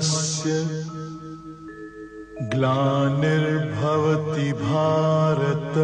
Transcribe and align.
धर्मस्य 0.00 0.52
ग्लानिर्भवति 2.42 4.52
भारत। 4.52 5.76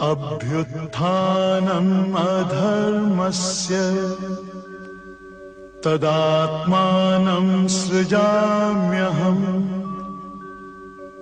अभ्युत्थानम् 0.00 2.14
अधर्मस्य 2.14 3.80
तदात्मानं 5.84 7.68
सृजाम्यहम् 7.68 9.44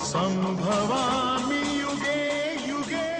संभवामि 0.00 1.62
युगे 1.80 2.22
युगे 2.68 3.10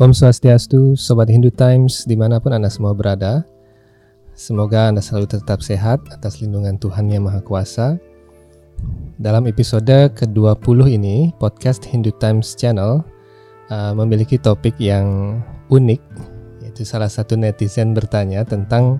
Om 0.00 0.10
Swastiastu, 0.10 0.98
Sobat 0.98 1.30
Hindu 1.30 1.54
Times, 1.54 2.02
dimanapun 2.08 2.56
Anda 2.56 2.72
semua 2.72 2.96
berada. 2.96 3.46
Semoga 4.34 4.90
Anda 4.90 5.04
selalu 5.04 5.38
tetap 5.38 5.62
sehat 5.62 6.02
atas 6.10 6.40
lindungan 6.42 6.80
Tuhan 6.80 7.12
Yang 7.12 7.22
Maha 7.28 7.40
Kuasa. 7.44 8.00
dalam 9.15 9.47
episode 9.47 10.11
ke-20 10.11 10.91
ini, 10.91 11.31
podcast 11.39 11.87
Hindu 11.87 12.11
Times 12.19 12.51
Channel 12.51 12.99
uh, 13.71 13.95
memiliki 13.95 14.35
topik 14.35 14.75
yang 14.75 15.39
unik, 15.71 16.03
yaitu 16.59 16.83
salah 16.83 17.07
satu 17.07 17.39
netizen 17.39 17.95
bertanya 17.95 18.43
tentang 18.43 18.99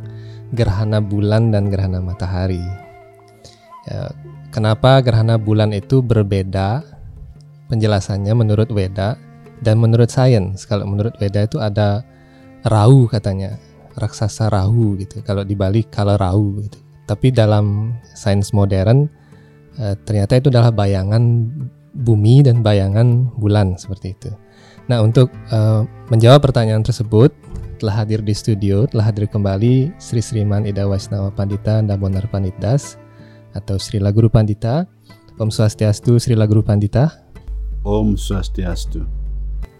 gerhana 0.55 1.03
bulan 1.03 1.52
dan 1.52 1.67
gerhana 1.67 1.99
matahari. 1.99 2.63
Ya, 3.91 4.07
kenapa 4.55 5.03
gerhana 5.03 5.35
bulan 5.35 5.75
itu 5.75 5.99
berbeda 5.99 6.79
penjelasannya 7.67 8.31
menurut 8.39 8.72
Weda 8.72 9.19
dan 9.67 9.83
menurut 9.83 10.07
sains? 10.07 10.63
Kalau 10.63 10.88
menurut 10.88 11.19
Weda 11.19 11.44
itu 11.44 11.59
ada 11.59 12.07
Rahu 12.63 13.11
katanya, 13.11 13.59
raksasa 14.00 14.47
Rahu 14.47 14.95
gitu. 14.95 15.19
Kalau 15.27 15.44
di 15.44 15.59
Bali 15.59 15.83
kalau 15.83 16.16
Rahu 16.16 16.63
gitu. 16.63 16.79
Tapi 17.03 17.35
dalam 17.35 17.91
sains 18.16 18.55
modern 18.55 19.24
eh, 19.79 19.95
ternyata 20.03 20.39
itu 20.39 20.47
adalah 20.51 20.71
bayangan 20.71 21.49
bumi 21.95 22.43
dan 22.43 22.59
bayangan 22.59 23.31
bulan 23.39 23.79
seperti 23.79 24.15
itu. 24.15 24.31
Nah, 24.85 25.01
untuk 25.01 25.31
eh, 25.31 25.81
menjawab 26.11 26.45
pertanyaan 26.45 26.83
tersebut 26.85 27.33
telah 27.79 28.03
hadir 28.03 28.23
di 28.23 28.31
studio, 28.31 28.87
telah 28.87 29.11
hadir 29.11 29.27
kembali 29.27 29.91
Sri 29.99 30.23
Sriman 30.23 30.63
Ida 30.63 30.87
Waisnawa 30.87 31.31
Pandita 31.33 31.83
Damonar 31.83 32.27
Panitdas 32.31 32.95
atau 33.55 33.75
Sri 33.79 33.99
Laguru 33.99 34.31
Pandita. 34.31 34.87
Om 35.35 35.51
Swastiastu 35.51 36.15
Sri 36.15 36.31
Laguru 36.31 36.63
Pandita. 36.63 37.11
Om 37.83 38.15
Swastiastu. 38.15 39.03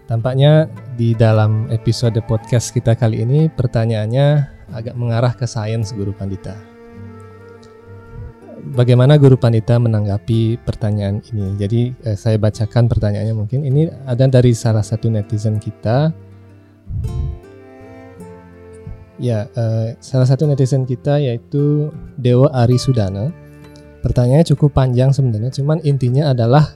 Tampaknya 0.06 0.70
di 0.94 1.18
dalam 1.18 1.66
episode 1.72 2.20
podcast 2.30 2.70
kita 2.70 2.94
kali 2.94 3.26
ini 3.26 3.50
pertanyaannya 3.50 4.28
agak 4.70 4.94
mengarah 4.94 5.34
ke 5.34 5.48
sains 5.48 5.90
Guru 5.90 6.14
Pandita. 6.14 6.75
Bagaimana 8.66 9.14
Guru 9.14 9.38
Pandita 9.38 9.78
menanggapi 9.78 10.58
pertanyaan 10.66 11.22
ini? 11.30 11.54
Jadi 11.54 11.80
eh, 12.02 12.18
saya 12.18 12.34
bacakan 12.34 12.90
pertanyaannya 12.90 13.34
mungkin. 13.38 13.62
Ini 13.62 14.10
ada 14.10 14.26
dari 14.26 14.50
salah 14.58 14.82
satu 14.82 15.06
netizen 15.06 15.62
kita. 15.62 16.10
Ya, 19.22 19.46
eh, 19.46 19.94
salah 20.02 20.26
satu 20.26 20.50
netizen 20.50 20.82
kita 20.82 21.22
yaitu 21.22 21.94
Dewa 22.18 22.50
Ari 22.50 22.74
Sudana. 22.74 23.30
Pertanyaannya 24.02 24.50
cukup 24.50 24.74
panjang 24.74 25.14
sebenarnya, 25.14 25.54
cuman 25.54 25.78
intinya 25.86 26.34
adalah 26.34 26.74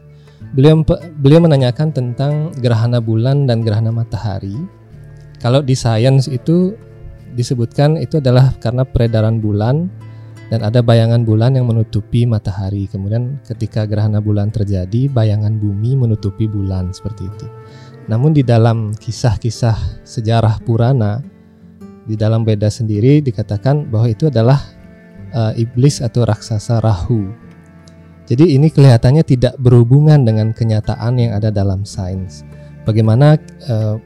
beliau 0.55 0.87
beliau 1.19 1.43
menanyakan 1.43 1.91
tentang 1.91 2.55
gerhana 2.63 3.03
bulan 3.03 3.51
dan 3.51 3.67
gerhana 3.67 3.91
matahari. 3.91 4.55
Kalau 5.43 5.59
di 5.59 5.75
sains 5.75 6.31
itu 6.31 6.75
disebutkan 7.35 7.99
itu 7.99 8.23
adalah 8.23 8.55
karena 8.63 8.83
peredaran 8.87 9.39
bulan 9.43 9.91
dan 10.51 10.67
ada 10.67 10.83
bayangan 10.83 11.23
bulan 11.23 11.55
yang 11.55 11.71
menutupi 11.71 12.27
matahari. 12.27 12.91
Kemudian 12.91 13.39
ketika 13.47 13.87
gerhana 13.87 14.19
bulan 14.19 14.51
terjadi, 14.51 15.07
bayangan 15.07 15.57
bumi 15.57 15.95
menutupi 15.95 16.51
bulan 16.51 16.91
seperti 16.91 17.31
itu. 17.31 17.47
Namun 18.11 18.35
di 18.35 18.43
dalam 18.43 18.91
kisah-kisah 18.91 20.03
sejarah 20.03 20.59
Purana 20.67 21.23
di 22.11 22.19
dalam 22.19 22.43
beda 22.43 22.67
sendiri 22.67 23.23
dikatakan 23.23 23.87
bahwa 23.87 24.11
itu 24.11 24.27
adalah 24.27 24.59
uh, 25.31 25.55
iblis 25.55 26.03
atau 26.03 26.27
raksasa 26.27 26.83
Rahu. 26.83 27.31
Jadi 28.27 28.59
ini 28.59 28.71
kelihatannya 28.71 29.23
tidak 29.23 29.55
berhubungan 29.63 30.27
dengan 30.27 30.51
kenyataan 30.51 31.19
yang 31.19 31.39
ada 31.39 31.55
dalam 31.55 31.87
sains. 31.87 32.43
Bagaimana 32.83 33.39
uh, 33.71 33.99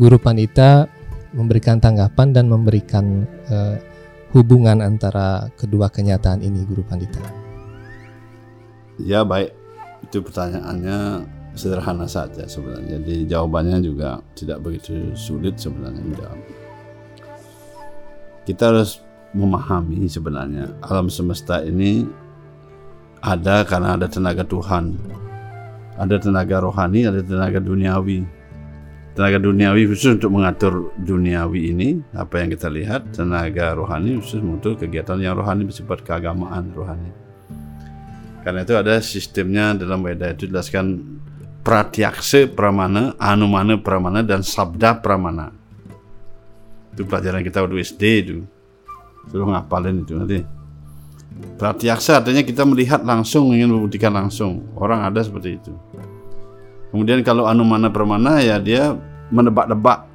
Guru 0.00 0.16
Pandita 0.16 0.88
memberikan 1.36 1.76
tanggapan 1.76 2.32
dan 2.32 2.48
memberikan 2.48 3.28
uh, 3.52 3.76
hubungan 4.32 4.82
antara 4.82 5.50
kedua 5.58 5.90
kenyataan 5.90 6.42
ini, 6.42 6.62
Guru 6.66 6.86
Pandita? 6.86 7.22
Ya 9.00 9.24
baik, 9.24 9.52
itu 10.06 10.20
pertanyaannya 10.20 11.24
sederhana 11.54 12.06
saja 12.06 12.46
sebenarnya. 12.46 13.00
Jadi 13.00 13.26
jawabannya 13.26 13.78
juga 13.82 14.22
tidak 14.36 14.62
begitu 14.62 15.12
sulit 15.18 15.58
sebenarnya 15.58 16.02
menjawab. 16.04 16.40
Kita 18.46 18.72
harus 18.72 19.02
memahami 19.30 20.10
sebenarnya 20.10 20.74
alam 20.82 21.06
semesta 21.06 21.62
ini 21.62 22.02
ada 23.22 23.62
karena 23.62 23.94
ada 23.94 24.06
tenaga 24.08 24.42
Tuhan. 24.46 24.96
Ada 26.00 26.16
tenaga 26.16 26.64
rohani, 26.64 27.04
ada 27.04 27.20
tenaga 27.20 27.60
duniawi. 27.60 28.24
Tenaga 29.10 29.42
duniawi 29.42 29.90
khusus 29.90 30.16
untuk 30.16 30.30
mengatur 30.30 30.94
duniawi 30.94 31.74
ini, 31.74 31.98
apa 32.14 32.40
yang 32.40 32.54
kita 32.54 32.70
lihat, 32.70 33.10
tenaga 33.10 33.74
rohani 33.74 34.22
khusus 34.22 34.38
untuk 34.38 34.78
kegiatan 34.78 35.18
yang 35.18 35.34
rohani 35.34 35.66
bersifat 35.66 36.06
keagamaan 36.06 36.70
rohani. 36.70 37.10
Karena 38.40 38.64
itu 38.64 38.72
ada 38.78 39.02
sistemnya 39.02 39.76
dalam 39.76 40.00
Weda 40.00 40.32
itu 40.32 40.48
dijelaskan 40.48 41.02
pratyakse 41.60 42.48
pramana, 42.48 43.12
anumana 43.20 43.76
pramana, 43.76 44.24
dan 44.24 44.40
sabda 44.40 45.02
pramana. 45.04 45.52
Itu 46.96 47.04
pelajaran 47.04 47.44
kita 47.44 47.60
waktu 47.60 47.82
SD 47.84 48.02
itu. 48.24 48.36
Suruh 49.28 49.46
ngapalin 49.52 50.00
itu 50.00 50.16
nanti. 50.16 50.40
Pratyaksa 51.60 52.24
artinya 52.24 52.40
kita 52.40 52.64
melihat 52.64 53.04
langsung, 53.04 53.52
ingin 53.52 53.70
membuktikan 53.70 54.12
langsung. 54.12 54.64
Orang 54.76 55.04
ada 55.04 55.20
seperti 55.20 55.60
itu. 55.60 55.72
Kemudian 56.90 57.22
kalau 57.22 57.46
anumana 57.46 57.90
pramana 57.90 58.42
ya 58.42 58.58
dia 58.58 58.98
menebak-nebak. 59.30 60.10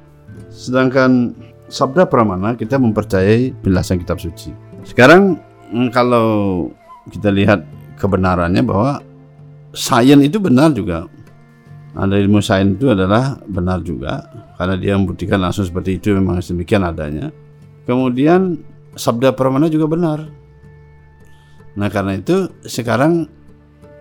Sedangkan 0.52 1.32
sabda 1.72 2.06
pramana 2.06 2.54
kita 2.54 2.76
mempercayai 2.76 3.56
penjelasan 3.64 3.98
kitab 4.00 4.20
suci. 4.20 4.52
Sekarang 4.84 5.40
mm, 5.72 5.88
kalau 5.90 6.68
kita 7.08 7.32
lihat 7.32 7.64
kebenarannya 7.96 8.62
bahwa 8.62 9.00
sains 9.72 10.22
itu 10.22 10.38
benar 10.38 10.72
juga. 10.76 11.08
Ada 11.96 12.20
ilmu 12.20 12.44
sains 12.44 12.76
itu 12.76 12.92
adalah 12.92 13.40
benar 13.48 13.80
juga 13.80 14.28
karena 14.60 14.76
dia 14.76 14.92
membuktikan 15.00 15.40
langsung 15.40 15.64
seperti 15.64 15.96
itu 15.96 16.12
memang 16.12 16.44
demikian 16.44 16.84
adanya. 16.84 17.32
Kemudian 17.88 18.60
sabda 18.92 19.32
pramana 19.32 19.72
juga 19.72 19.88
benar. 19.88 20.28
Nah 21.76 21.88
karena 21.88 22.20
itu 22.20 22.52
sekarang 22.64 23.28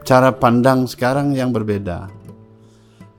cara 0.03 0.35
pandang 0.35 0.87
sekarang 0.87 1.31
yang 1.35 1.55
berbeda. 1.55 2.07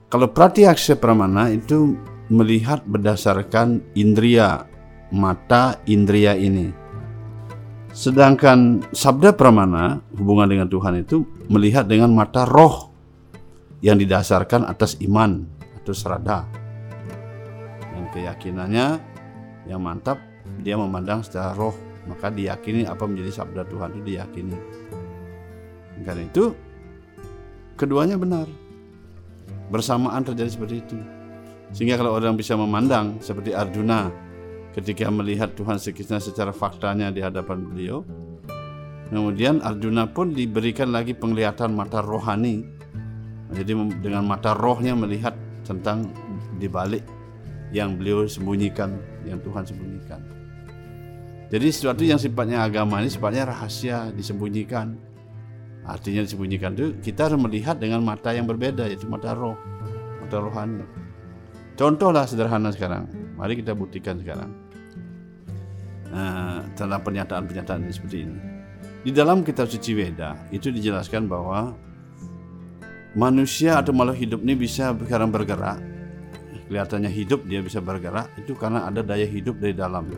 Kalau 0.07 0.31
pratyaksa 0.31 0.95
pramana 0.95 1.51
itu 1.51 1.99
melihat 2.31 2.79
berdasarkan 2.87 3.83
indria 3.91 4.63
mata 5.11 5.83
indria 5.83 6.31
ini. 6.31 6.71
Sedangkan 7.91 8.87
sabda 8.95 9.35
pramana 9.35 9.99
hubungan 10.15 10.47
dengan 10.47 10.67
Tuhan 10.71 11.03
itu 11.03 11.27
melihat 11.51 11.91
dengan 11.91 12.15
mata 12.15 12.47
roh 12.47 12.87
yang 13.83 13.99
didasarkan 13.99 14.63
atas 14.71 14.95
iman 15.03 15.43
atau 15.83 15.91
serada. 15.91 16.47
Dan 17.91 18.07
keyakinannya 18.15 18.87
yang 19.67 19.83
mantap 19.83 20.23
dia 20.63 20.79
memandang 20.79 21.19
secara 21.19 21.51
roh 21.51 21.75
maka 22.07 22.31
diyakini 22.31 22.87
apa 22.87 23.03
menjadi 23.03 23.43
sabda 23.43 23.67
Tuhan 23.67 23.99
itu 23.99 24.03
diyakini. 24.15 24.57
Karena 26.07 26.23
itu 26.23 26.55
keduanya 27.75 28.15
benar 28.15 28.66
bersamaan 29.67 30.23
terjadi 30.23 30.49
seperti 30.51 30.75
itu. 30.83 30.97
Sehingga 31.75 31.99
kalau 31.99 32.15
orang 32.15 32.39
bisa 32.39 32.55
memandang 32.55 33.19
seperti 33.19 33.51
Arjuna 33.51 34.07
ketika 34.71 35.11
melihat 35.11 35.51
Tuhan 35.57 35.81
Krishna 35.81 36.21
secara 36.23 36.55
faktanya 36.55 37.11
di 37.11 37.19
hadapan 37.19 37.67
beliau, 37.67 38.07
kemudian 39.11 39.59
Arjuna 39.59 40.07
pun 40.07 40.31
diberikan 40.31 40.93
lagi 40.95 41.11
penglihatan 41.11 41.75
mata 41.75 41.99
rohani 41.99 42.77
Jadi 43.47 43.71
dengan 44.03 44.27
mata 44.27 44.51
rohnya 44.51 44.91
melihat 44.91 45.31
tentang 45.63 46.11
dibalik 46.59 46.99
yang 47.71 47.95
beliau 47.95 48.27
sembunyikan, 48.27 48.99
yang 49.23 49.39
Tuhan 49.39 49.63
sembunyikan. 49.63 50.19
Jadi 51.47 51.67
sesuatu 51.71 52.03
yang 52.03 52.19
sifatnya 52.19 52.59
agama 52.59 52.99
ini 52.99 53.07
sifatnya 53.07 53.47
rahasia, 53.47 54.11
disembunyikan. 54.11 54.99
Artinya 55.87 56.21
disembunyikan 56.27 56.75
itu 56.75 56.99
kita 56.99 57.31
harus 57.31 57.39
melihat 57.39 57.79
dengan 57.79 58.03
mata 58.03 58.35
yang 58.35 58.43
berbeda 58.43 58.91
yaitu 58.91 59.07
mata 59.07 59.31
roh, 59.31 59.55
mata 60.19 60.37
rohani. 60.43 60.83
Contohlah 61.79 62.27
sederhana 62.27 62.75
sekarang. 62.75 63.07
Mari 63.39 63.63
kita 63.63 63.71
buktikan 63.71 64.19
sekarang. 64.19 64.51
Nah, 66.11 66.65
tentang 66.75 66.99
pernyataan-pernyataan 67.05 67.87
seperti 67.87 68.27
ini. 68.27 68.39
Di 69.07 69.15
dalam 69.15 69.45
kitab 69.45 69.71
suci 69.71 69.95
Weda 69.95 70.35
itu 70.51 70.67
dijelaskan 70.67 71.31
bahwa 71.31 71.71
manusia 73.15 73.79
atau 73.79 73.95
makhluk 73.95 74.19
hidup 74.19 74.39
ini 74.43 74.59
bisa 74.59 74.91
sekarang 74.91 75.31
bergerak. 75.31 75.79
Kelihatannya 76.67 77.07
hidup 77.07 77.47
dia 77.47 77.63
bisa 77.63 77.79
bergerak 77.79 78.27
itu 78.35 78.51
karena 78.51 78.83
ada 78.83 78.99
daya 78.99 79.23
hidup 79.23 79.55
dari 79.61 79.71
dalam. 79.71 80.11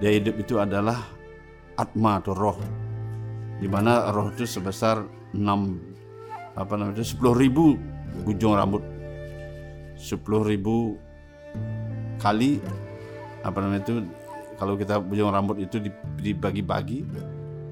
Daya 0.00 0.16
hidup 0.16 0.40
itu 0.40 0.56
adalah 0.56 1.04
atma 1.76 2.16
atau 2.16 2.32
roh. 2.32 2.85
Di 3.56 3.68
mana 3.68 4.12
roh 4.12 4.28
itu 4.32 4.44
sebesar 4.44 5.00
6 5.32 5.40
apa 6.56 6.72
namanya 6.76 7.00
itu 7.00 7.16
10 7.16 7.32
ribu 7.36 7.76
ujung 8.28 8.56
rambut. 8.56 8.84
10 9.96 10.20
ribu 10.44 11.00
kali 12.20 12.60
apa 13.40 13.56
namanya 13.60 13.82
itu 13.84 13.94
kalau 14.56 14.76
kita 14.76 15.00
ujung 15.00 15.32
rambut 15.32 15.60
itu 15.60 15.80
di- 15.80 16.04
dibagi-bagi 16.20 17.04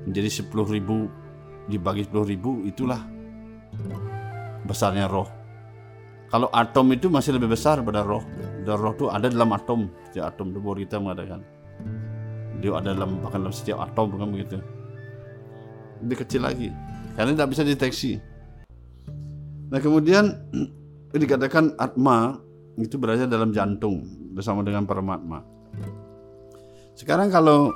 menjadi 0.08 0.44
10 0.44 0.64
ribu 0.68 1.08
dibagi 1.68 2.04
10 2.08 2.32
ribu 2.32 2.64
itulah 2.64 3.00
besarnya 4.64 5.08
roh. 5.08 5.28
Kalau 6.32 6.48
atom 6.50 6.90
itu 6.90 7.12
masih 7.12 7.36
lebih 7.36 7.52
besar 7.52 7.84
pada 7.84 8.02
roh. 8.02 8.24
Dan 8.64 8.80
roh 8.80 8.96
itu 8.96 9.06
ada 9.12 9.28
dalam 9.28 9.52
atom. 9.52 9.86
Setiap 10.08 10.34
atom 10.34 10.50
itu 10.50 10.58
kita 10.88 10.96
mengadakan 10.98 11.44
dia 12.64 12.72
ada 12.80 12.96
dalam 12.96 13.20
bahkan 13.20 13.44
dalam 13.44 13.52
setiap 13.52 13.84
atom 13.84 14.08
bukan 14.08 14.28
begitu 14.32 14.56
lebih 16.02 16.26
kecil 16.26 16.42
lagi. 16.42 16.72
Karena 17.14 17.36
tidak 17.36 17.50
bisa 17.54 17.62
deteksi. 17.62 18.18
Nah 19.70 19.78
kemudian 19.78 20.34
dikatakan 21.14 21.78
atma 21.78 22.42
itu 22.74 22.98
berada 22.98 23.26
dalam 23.30 23.54
jantung 23.54 24.02
bersama 24.34 24.66
dengan 24.66 24.82
paramatma. 24.82 25.46
Sekarang 26.98 27.30
kalau 27.30 27.70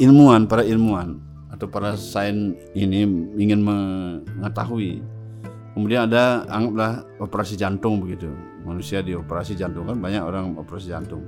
ilmuwan 0.00 0.44
para 0.44 0.64
ilmuwan 0.64 1.20
atau 1.52 1.68
para 1.68 1.96
sains 1.96 2.56
ini 2.76 3.06
ingin 3.38 3.60
mengetahui 3.62 5.00
kemudian 5.72 6.10
ada 6.10 6.44
anggaplah 6.48 7.04
operasi 7.20 7.56
jantung 7.56 8.00
begitu. 8.04 8.28
Manusia 8.64 9.04
dioperasi 9.04 9.56
jantung 9.56 9.84
kan 9.88 10.00
banyak 10.00 10.22
orang 10.24 10.56
operasi 10.56 10.92
jantung. 10.92 11.20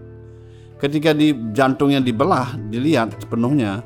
Ketika 0.77 1.17
di 1.17 1.33
jantung 1.57 1.93
yang 1.93 2.05
dibelah 2.05 2.57
dilihat 2.69 3.17
sepenuhnya 3.17 3.81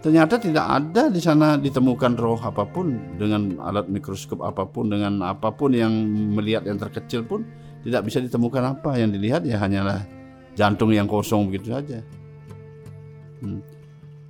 ternyata 0.00 0.40
tidak 0.40 0.64
ada 0.64 1.12
di 1.12 1.20
sana 1.20 1.60
ditemukan 1.60 2.16
roh 2.16 2.40
apa 2.40 2.64
pun 2.64 2.96
dengan 3.20 3.60
alat 3.60 3.88
mikroskop 3.88 4.40
apa 4.40 4.64
pun 4.64 4.88
dengan 4.88 5.20
apa 5.24 5.52
pun 5.52 5.76
yang 5.76 5.92
melihat 6.32 6.64
yang 6.64 6.80
terkecil 6.80 7.24
pun 7.24 7.44
tidak 7.84 8.08
bisa 8.08 8.20
ditemukan 8.20 8.76
apa 8.76 8.96
yang 8.96 9.12
dilihat 9.12 9.44
ya 9.44 9.60
hanyalah 9.60 10.04
jantung 10.56 10.92
yang 10.92 11.04
kosong 11.04 11.52
begitu 11.52 11.76
saja 11.76 12.00
Hmm. 13.40 13.64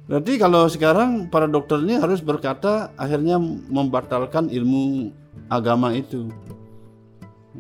Berarti 0.07 0.43
kalau 0.43 0.67
sekarang 0.67 1.31
para 1.31 1.47
dokter 1.47 1.79
ini 1.83 1.99
harus 1.99 2.19
berkata 2.19 2.91
akhirnya 2.99 3.39
membatalkan 3.71 4.51
ilmu 4.51 5.15
agama 5.47 5.95
itu. 5.95 6.31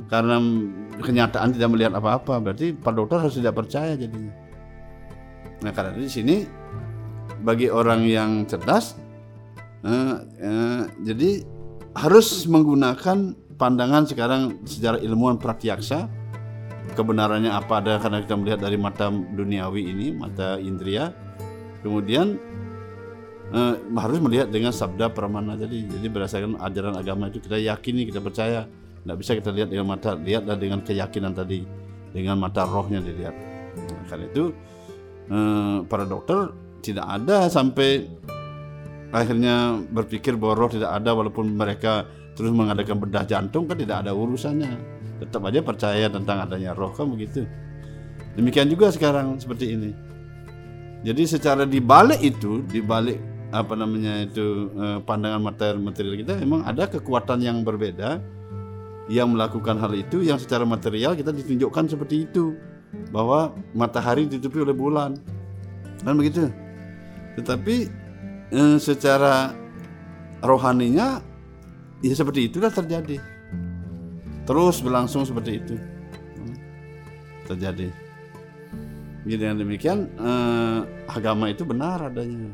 Karena 0.06 0.38
kenyataan 1.02 1.50
tidak 1.54 1.70
melihat 1.74 1.92
apa-apa, 1.98 2.38
berarti 2.38 2.74
para 2.74 2.94
dokter 2.94 3.18
harus 3.22 3.38
tidak 3.38 3.58
percaya 3.58 3.98
jadinya. 3.98 4.34
Nah, 5.60 5.70
karena 5.74 5.92
di 5.98 6.10
sini 6.10 6.46
bagi 7.40 7.72
orang 7.72 8.04
yang 8.04 8.44
cerdas 8.44 8.96
eh, 9.84 10.16
eh, 10.40 10.82
jadi 11.04 11.31
harus 11.96 12.46
menggunakan 12.46 13.34
pandangan 13.58 14.06
sekarang 14.06 14.62
secara 14.64 15.00
ilmuwan 15.02 15.37
pratyaksa 15.37 16.20
kebenarannya 16.94 17.50
apa 17.52 17.82
ada 17.82 18.00
karena 18.00 18.19
kita 18.25 18.34
melihat 18.38 18.60
dari 18.62 18.76
mata 18.81 19.10
duniawi 19.10 19.82
ini, 19.90 20.06
mata 20.14 20.56
indria. 20.58 21.12
Kemudian 21.81 22.37
eh, 23.54 23.75
harus 23.96 24.19
melihat 24.20 24.48
dengan 24.50 24.75
sabda 24.75 25.12
pramana 25.12 25.56
tadi. 25.56 25.86
Jadi 25.86 26.06
berdasarkan 26.10 26.60
ajaran 26.60 26.94
agama 26.98 27.31
itu 27.31 27.40
kita 27.43 27.56
yakini 27.60 28.08
kita 28.08 28.20
percaya. 28.20 28.66
Tidak 29.00 29.16
bisa 29.16 29.32
kita 29.32 29.48
lihat 29.48 29.72
dengan 29.72 29.96
mata 29.96 30.12
lihatlah 30.12 30.60
dengan 30.60 30.84
keyakinan 30.84 31.32
tadi 31.32 31.64
dengan 32.12 32.36
mata 32.36 32.69
rohnya 32.69 33.00
dilihat. 33.00 33.32
Nah, 33.81 34.04
karena 34.10 34.25
itu 34.28 34.44
eh, 35.31 35.76
para 35.88 36.04
dokter 36.04 36.52
tidak 36.81 37.06
ada 37.06 37.47
sampai 37.53 38.09
akhirnya 39.11 39.82
berpikir 39.91 40.38
bahwa 40.38 40.67
roh 40.67 40.71
tidak 40.71 40.91
ada 40.94 41.11
walaupun 41.15 41.50
mereka 41.55 42.06
terus 42.38 42.55
mengadakan 42.55 43.03
bedah 43.03 43.27
jantung 43.27 43.67
kan 43.67 43.77
tidak 43.77 44.06
ada 44.06 44.15
urusannya. 44.15 44.73
Tetap 45.21 45.44
aja 45.44 45.61
percaya 45.61 46.06
tentang 46.09 46.41
adanya 46.41 46.73
roh 46.73 46.94
kan 46.94 47.11
begitu. 47.11 47.44
Demikian 48.38 48.71
juga 48.71 48.88
sekarang 48.94 49.37
seperti 49.37 49.77
ini. 49.77 49.91
Jadi 51.05 51.23
secara 51.27 51.65
dibalik 51.65 52.21
itu, 52.23 52.62
dibalik 52.65 53.19
apa 53.50 53.75
namanya 53.75 54.23
itu 54.23 54.71
eh, 54.79 54.99
pandangan 55.03 55.43
material 55.43 55.82
material 55.82 56.15
kita 56.23 56.38
memang 56.38 56.62
ada 56.62 56.87
kekuatan 56.87 57.43
yang 57.43 57.67
berbeda 57.67 58.23
yang 59.11 59.35
melakukan 59.35 59.75
hal 59.75 59.91
itu 59.91 60.23
yang 60.23 60.38
secara 60.38 60.62
material 60.62 61.19
kita 61.19 61.35
ditunjukkan 61.35 61.85
seperti 61.91 62.31
itu. 62.31 62.55
Bahwa 63.11 63.55
matahari 63.71 64.27
ditutupi 64.27 64.67
oleh 64.67 64.75
bulan. 64.75 65.15
Kan 66.03 66.15
begitu 66.19 66.50
tetapi 67.38 67.77
eh, 68.50 68.77
secara 68.81 69.55
rohaninya 70.41 71.21
ya 72.00 72.15
seperti 72.17 72.49
itulah 72.49 72.73
terjadi 72.73 73.21
terus 74.49 74.81
berlangsung 74.81 75.23
seperti 75.29 75.53
itu 75.61 75.77
Hmm. 76.41 76.56
terjadi 77.44 77.93
jadi 79.25 79.37
dengan 79.37 79.56
demikian 79.61 80.09
eh, 80.17 80.79
agama 81.08 81.53
itu 81.53 81.69
benar 81.69 82.08
adanya. 82.08 82.49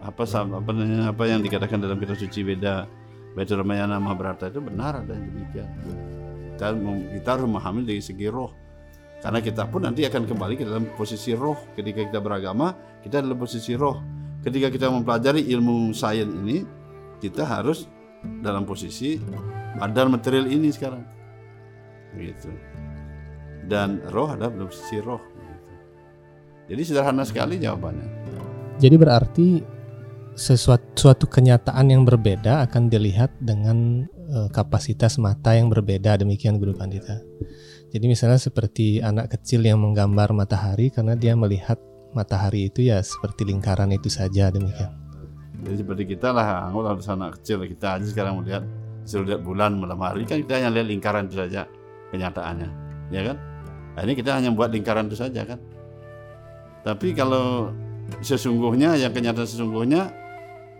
Apa 0.00 0.24
apa 0.24 0.72
apa 1.12 1.22
yang 1.28 1.44
dikatakan 1.44 1.80
dalam 1.80 2.00
kitab 2.00 2.16
suci 2.16 2.40
Weda 2.44 2.88
Baitur 3.36 3.60
Ramayana 3.60 4.00
Mahabharata 4.00 4.48
itu 4.48 4.60
benar 4.60 5.04
adanya 5.04 5.28
demikian. 5.28 5.68
Kita 6.56 6.76
kita 7.20 7.28
harus 7.36 7.44
memahami 7.48 7.88
dari 7.88 8.00
segi 8.04 8.28
roh. 8.28 8.52
Karena 9.20 9.44
kita 9.44 9.68
pun 9.68 9.84
nanti 9.84 10.08
akan 10.08 10.24
kembali 10.24 10.54
ke 10.56 10.64
dalam 10.64 10.88
posisi 10.96 11.36
roh 11.36 11.56
ketika 11.76 12.08
kita 12.08 12.20
beragama, 12.24 12.72
kita 13.04 13.20
dalam 13.20 13.36
posisi 13.36 13.76
roh. 13.76 14.00
Ketika 14.40 14.72
kita 14.72 14.88
mempelajari 14.88 15.44
ilmu 15.52 15.92
sains 15.92 16.32
ini, 16.32 16.64
kita 17.20 17.44
harus 17.44 17.84
dalam 18.40 18.64
posisi 18.64 19.20
badan 19.76 20.16
material 20.16 20.48
ini 20.48 20.72
sekarang. 20.72 21.04
Begitu. 22.16 22.48
Dan 23.68 24.00
roh 24.08 24.32
adalah 24.32 24.48
dalam 24.48 24.68
posisi 24.72 24.96
roh. 25.04 25.20
Begitu. 25.20 25.72
Jadi 26.72 26.82
sederhana 26.88 27.24
sekali 27.28 27.60
jawabannya. 27.60 28.08
Jadi 28.80 28.96
berarti 28.96 29.48
sesuatu 30.32 30.96
suatu 30.96 31.28
kenyataan 31.28 31.92
yang 31.92 32.08
berbeda 32.08 32.64
akan 32.64 32.88
dilihat 32.88 33.28
dengan 33.44 34.08
eh, 34.08 34.48
kapasitas 34.56 35.20
mata 35.20 35.52
yang 35.52 35.68
berbeda 35.68 36.16
demikian 36.16 36.56
Guru 36.56 36.72
Pandita. 36.72 37.20
Jadi 37.90 38.06
misalnya 38.08 38.38
seperti 38.38 39.02
anak 39.02 39.36
kecil 39.36 39.66
yang 39.66 39.82
menggambar 39.82 40.32
matahari 40.32 40.88
karena 40.88 41.18
dia 41.18 41.34
melihat 41.34 41.76
matahari 42.12 42.68
itu 42.70 42.86
ya 42.86 42.98
seperti 43.00 43.46
lingkaran 43.46 43.90
itu 43.94 44.10
saja 44.10 44.50
demikian. 44.50 44.90
Jadi 45.60 45.76
seperti 45.76 46.04
kita 46.16 46.32
lah, 46.32 46.72
anggap 46.72 46.96
harus 46.96 47.08
anak 47.12 47.30
kecil 47.40 47.62
kita 47.68 48.00
aja 48.00 48.06
sekarang 48.08 48.40
melihat 48.40 48.64
suruh 49.04 49.28
lihat 49.28 49.44
bulan 49.44 49.76
malam 49.76 50.00
hari 50.00 50.24
kan 50.24 50.40
kita 50.40 50.56
hanya 50.60 50.70
lihat 50.72 50.86
lingkaran 50.88 51.28
itu 51.28 51.36
saja 51.36 51.68
kenyataannya, 52.10 52.68
ya 53.12 53.22
kan? 53.32 53.36
Nah, 53.96 54.02
ini 54.06 54.12
kita 54.16 54.30
hanya 54.38 54.50
buat 54.54 54.72
lingkaran 54.72 55.12
itu 55.12 55.18
saja 55.20 55.44
kan. 55.44 55.60
Tapi 56.80 57.12
kalau 57.12 57.68
sesungguhnya 58.24 58.96
yang 58.96 59.12
kenyataan 59.12 59.44
sesungguhnya 59.44 60.08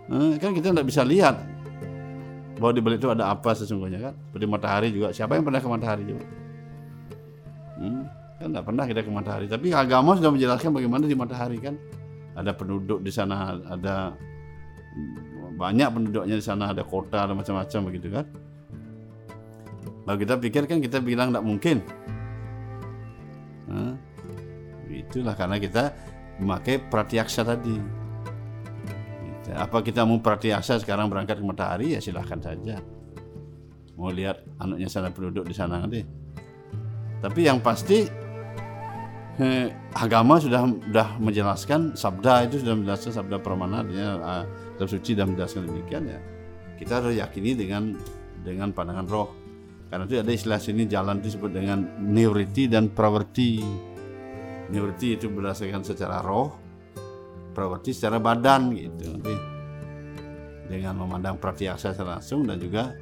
eh, 0.08 0.32
kan 0.40 0.56
kita 0.56 0.72
tidak 0.72 0.88
bisa 0.88 1.04
lihat 1.04 1.37
bahwa 2.56 2.72
di 2.76 2.80
balik 2.80 2.99
itu 3.04 3.08
ada 3.12 3.28
apa 3.28 3.52
sesungguhnya 3.52 4.00
kan. 4.10 4.14
Seperti 4.32 4.46
matahari 4.49 4.88
juga. 4.92 5.12
Siapa 5.12 5.37
yang 5.37 5.44
pernah 5.44 5.60
ke 5.60 5.68
matahari 5.68 6.04
juga? 6.08 6.25
Hmm, 7.80 8.04
kan 8.40 8.49
tidak 8.49 8.64
pernah 8.64 8.85
kita 8.88 9.00
ke 9.04 9.11
matahari. 9.12 9.47
Tapi 9.52 9.68
agama 9.76 10.16
sudah 10.16 10.32
menjelaskan 10.32 10.73
bagaimana 10.73 11.04
di 11.04 11.12
matahari 11.12 11.61
kan. 11.61 11.76
Ada 12.32 12.56
penduduk 12.56 13.04
di 13.04 13.12
sana, 13.12 13.52
ada 13.68 14.16
banyak 15.61 15.88
penduduknya 15.92 16.40
di 16.40 16.44
sana, 16.44 16.73
ada 16.73 16.80
kota, 16.80 17.28
ada 17.28 17.37
macam-macam 17.37 17.80
begitu 17.92 18.09
kan. 18.09 18.25
Kalau 20.09 20.16
kita 20.16 20.35
pikir 20.40 20.62
kan 20.64 20.80
kita 20.80 21.04
bilang 21.04 21.28
tidak 21.30 21.44
mungkin. 21.44 21.76
Nah, 23.68 23.94
itulah 24.88 25.37
karena 25.37 25.61
kita 25.61 25.92
memakai 26.40 26.80
pratyaksa 26.80 27.44
tadi. 27.44 27.76
Gitu. 29.20 29.50
Apa 29.52 29.85
kita 29.85 30.09
mau 30.09 30.16
pratyaksa 30.16 30.80
sekarang 30.80 31.12
berangkat 31.12 31.37
ke 31.37 31.44
matahari 31.44 31.92
ya 31.92 32.00
silahkan 32.00 32.40
saja. 32.40 32.80
mau 34.00 34.09
lihat 34.09 34.40
anaknya 34.56 34.88
sana 34.88 35.12
penduduk 35.12 35.44
di 35.44 35.52
sana 35.52 35.85
nanti 35.85 36.00
tapi 37.20 37.44
yang 37.44 37.61
pasti 37.61 38.09
eh, 39.38 39.70
agama 39.94 40.42
sudah 40.42 40.66
sudah 40.66 41.08
menjelaskan 41.22 41.94
sabda 41.94 42.50
itu 42.50 42.64
sudah 42.64 42.75
menjelaskan 42.75 43.12
sabda 43.14 43.37
pramana 43.38 43.87
artinya 43.87 44.08
kitab 44.75 44.88
suci 44.90 45.10
sudah 45.14 45.26
menjelaskan 45.28 45.62
demikian 45.70 46.02
ya. 46.08 46.20
Kita 46.80 46.99
harus 46.99 47.14
yakini 47.14 47.52
dengan 47.54 47.94
dengan 48.40 48.72
pandangan 48.75 49.06
roh. 49.06 49.28
Karena 49.92 50.06
itu 50.06 50.16
ada 50.22 50.32
istilah 50.32 50.60
sini 50.62 50.87
jalan 50.87 51.18
disebut 51.18 51.50
dengan 51.50 51.82
neuriti 51.99 52.70
dan 52.70 52.94
praverti 52.94 53.58
neuriti 54.70 55.18
itu 55.18 55.26
berdasarkan 55.26 55.82
secara 55.82 56.22
roh 56.22 56.54
praverti 57.52 57.90
secara 57.92 58.22
badan 58.22 58.70
gitu. 58.72 59.04
Nanti 59.10 59.34
dengan 60.70 61.02
memandang 61.02 61.37
pratyaksa 61.42 61.90
secara 61.90 62.22
langsung 62.22 62.46
dan 62.46 62.62
juga 62.62 62.94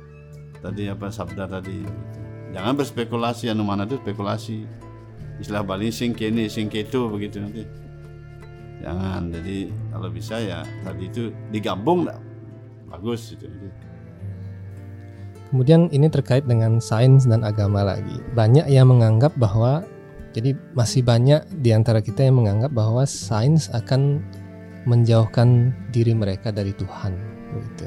tadi 0.64 0.88
apa 0.90 1.12
sabda 1.12 1.44
tadi 1.46 1.84
gitu. 1.84 2.00
jangan 2.56 2.74
berspekulasi 2.74 3.52
anu 3.52 3.62
mana 3.62 3.84
itu 3.84 4.00
spekulasi 4.00 4.64
istilah 5.38 5.62
Bali 5.62 5.90
sing 5.94 6.14
kene 6.14 6.50
sing 6.50 6.66
keto 6.66 7.10
begitu 7.10 7.38
nanti 7.38 7.62
jangan 8.78 9.30
jadi 9.30 9.70
kalau 9.90 10.08
bisa 10.10 10.34
ya 10.38 10.62
tadi 10.86 11.10
itu 11.10 11.34
digabung 11.50 12.06
bagus 12.88 13.34
itu. 13.36 13.46
Kemudian 15.48 15.88
ini 15.96 16.12
terkait 16.12 16.44
dengan 16.44 16.76
sains 16.76 17.24
dan 17.24 17.40
agama 17.40 17.80
lagi. 17.80 18.20
Banyak 18.36 18.68
yang 18.68 18.92
menganggap 18.92 19.32
bahwa 19.40 19.80
jadi 20.36 20.52
masih 20.76 21.00
banyak 21.00 21.40
di 21.64 21.72
antara 21.72 22.04
kita 22.04 22.20
yang 22.20 22.44
menganggap 22.44 22.68
bahwa 22.76 23.08
sains 23.08 23.72
akan 23.72 24.20
menjauhkan 24.84 25.72
diri 25.88 26.12
mereka 26.12 26.52
dari 26.52 26.76
Tuhan. 26.76 27.16
Gitu. 27.56 27.86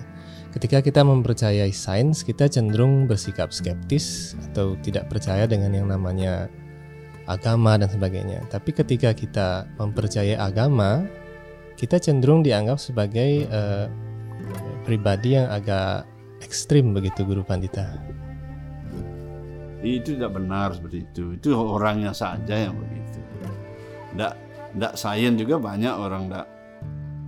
Ketika 0.51 0.84
kita 0.84 1.05
mempercayai 1.05 1.72
sains, 1.72 2.25
kita 2.25 2.50
cenderung 2.50 3.05
bersikap 3.05 3.53
skeptis 3.53 4.36
atau 4.51 4.75
tidak 4.81 5.08
percaya 5.08 5.46
dengan 5.46 5.72
yang 5.72 5.88
namanya 5.88 6.50
agama 7.31 7.79
dan 7.79 7.88
sebagainya. 7.88 8.43
Tapi 8.51 8.75
ketika 8.75 9.15
kita 9.15 9.65
mempercayai 9.79 10.35
agama, 10.35 11.07
kita 11.79 11.97
cenderung 11.97 12.43
dianggap 12.43 12.77
sebagai 12.77 13.47
eh, 13.47 13.85
pribadi 14.83 15.39
yang 15.39 15.47
agak 15.47 16.05
ekstrim 16.43 16.91
begitu 16.91 17.23
Guru 17.23 17.45
Pandita. 17.45 17.88
itu 19.81 20.13
tidak 20.13 20.38
benar 20.38 20.77
seperti 20.77 21.09
itu 21.09 21.33
itu 21.33 21.57
orangnya 21.57 22.13
saja 22.13 22.53
yang 22.53 22.77
begitu 22.77 23.17
tidak 24.13 24.38
tidak 24.77 24.93
sains 24.93 25.35
juga 25.41 25.57
banyak 25.57 25.89
orang 25.89 26.29
tidak 26.29 26.45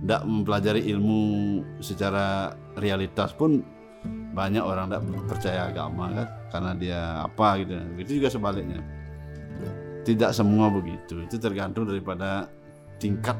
tidak 0.04 0.22
mempelajari 0.22 0.82
ilmu 0.94 1.22
secara 1.82 2.54
realitas 2.78 3.34
pun 3.34 3.58
banyak 4.34 4.62
orang 4.62 4.86
tidak 4.86 5.02
percaya 5.26 5.66
agama 5.66 6.14
kan 6.14 6.28
karena 6.54 6.72
dia 6.78 7.00
apa 7.26 7.48
gitu 7.58 7.74
itu 7.98 8.10
juga 8.22 8.28
sebaliknya 8.30 8.80
tidak 10.04 10.30
semua 10.36 10.68
begitu. 10.68 11.24
Itu 11.24 11.40
tergantung 11.40 11.88
daripada 11.88 12.46
tingkat 13.00 13.34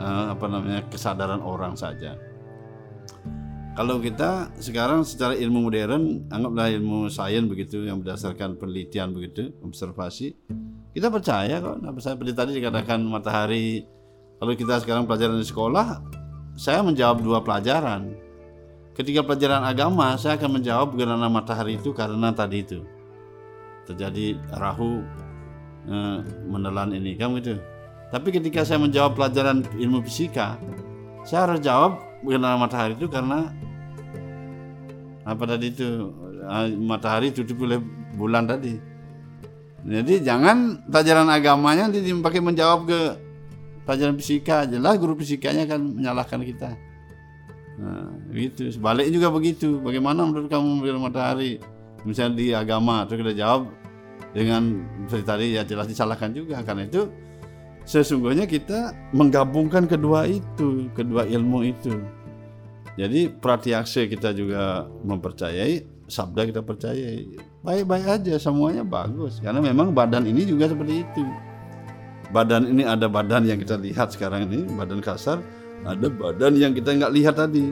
eh, 0.00 0.26
apa 0.32 0.44
namanya 0.48 0.82
kesadaran 0.88 1.44
orang 1.44 1.76
saja. 1.76 2.16
Kalau 3.76 4.00
kita 4.00 4.56
sekarang 4.56 5.04
secara 5.04 5.36
ilmu 5.36 5.68
modern 5.68 6.24
anggaplah 6.32 6.72
ilmu 6.72 7.12
sains 7.12 7.44
begitu 7.44 7.84
yang 7.84 8.00
berdasarkan 8.00 8.56
penelitian 8.56 9.12
begitu 9.12 9.52
observasi 9.60 10.32
kita 10.96 11.12
percaya 11.12 11.60
kok. 11.60 11.84
Nah, 11.84 11.92
seperti 12.00 12.32
tadi 12.32 12.56
dikatakan 12.56 13.04
matahari 13.04 13.84
kalau 14.40 14.56
kita 14.56 14.80
sekarang 14.80 15.04
pelajaran 15.04 15.36
di 15.36 15.44
sekolah 15.44 16.00
saya 16.56 16.80
menjawab 16.80 17.20
dua 17.20 17.44
pelajaran. 17.44 18.16
Ketika 18.96 19.20
pelajaran 19.20 19.60
agama 19.60 20.16
saya 20.16 20.40
akan 20.40 20.56
menjawab 20.56 20.96
gerhana 20.96 21.28
matahari 21.28 21.76
itu 21.76 21.92
karena 21.92 22.32
tadi 22.32 22.64
itu. 22.64 22.80
Terjadi 23.84 24.40
rahu 24.56 25.04
eh, 25.86 26.18
menelan 26.50 26.92
ini. 26.94 27.14
Kan 27.14 27.34
gitu 27.38 27.56
tapi 28.06 28.30
ketika 28.30 28.62
saya 28.62 28.78
menjawab 28.78 29.18
pelajaran 29.18 29.66
ilmu 29.74 29.98
fisika 30.06 30.54
saya 31.26 31.50
harus 31.50 31.58
jawab 31.58 31.98
gerhana 32.22 32.54
matahari 32.54 32.94
itu 32.94 33.10
karena 33.10 33.50
apa 35.26 35.42
tadi 35.42 35.74
itu 35.74 36.14
ah, 36.46 36.70
matahari 36.70 37.34
tutup 37.34 37.66
oleh 37.66 37.82
bulan 38.14 38.46
tadi. 38.46 38.78
Jadi 39.86 40.22
jangan 40.22 40.86
pelajaran 40.86 41.26
agamanya 41.30 41.90
nanti 41.90 42.02
dipakai 42.02 42.38
menjawab 42.38 42.86
ke 42.86 43.00
pelajaran 43.82 44.14
fisika 44.18 44.66
jelas 44.70 44.98
guru 45.02 45.18
fisikanya 45.18 45.66
kan 45.66 45.82
menyalahkan 45.82 46.46
kita. 46.46 46.78
Nah 47.82 48.06
gitu. 48.30 48.70
Sebaliknya 48.70 49.18
juga 49.18 49.28
begitu. 49.34 49.82
Bagaimana 49.82 50.26
menurut 50.26 50.46
kamu 50.46 50.82
melihat 50.82 51.02
matahari? 51.02 51.58
Misalnya 52.06 52.38
di 52.38 52.46
agama 52.54 53.02
terus 53.10 53.26
kita 53.26 53.34
jawab 53.34 53.66
dengan 54.36 54.84
seperti 55.08 55.24
tadi 55.24 55.46
ya 55.56 55.64
jelas 55.64 55.88
disalahkan 55.88 56.36
juga 56.36 56.60
karena 56.60 56.84
itu 56.84 57.08
sesungguhnya 57.88 58.44
kita 58.44 58.92
menggabungkan 59.16 59.88
kedua 59.88 60.28
itu 60.28 60.92
kedua 60.92 61.24
ilmu 61.24 61.64
itu 61.64 61.96
jadi 62.96 63.28
pratyaksa 63.28 64.08
kita 64.08 64.32
juga 64.32 64.88
mempercayai, 65.04 65.84
sabda 66.08 66.48
kita 66.48 66.64
percayai. 66.64 67.36
Baik-baik 67.60 68.06
aja, 68.08 68.34
semuanya 68.40 68.88
bagus. 68.88 69.36
Karena 69.36 69.60
memang 69.60 69.92
badan 69.92 70.24
ini 70.24 70.48
juga 70.48 70.72
seperti 70.72 71.04
itu. 71.04 71.24
Badan 72.32 72.72
ini 72.72 72.88
ada 72.88 73.04
badan 73.06 73.44
yang 73.44 73.60
kita 73.60 73.76
lihat 73.76 74.16
sekarang 74.16 74.48
ini, 74.48 74.64
badan 74.72 75.04
kasar. 75.04 75.44
Ada 75.84 76.08
badan 76.08 76.56
yang 76.56 76.72
kita 76.72 76.96
nggak 76.96 77.12
lihat 77.12 77.36
tadi. 77.36 77.68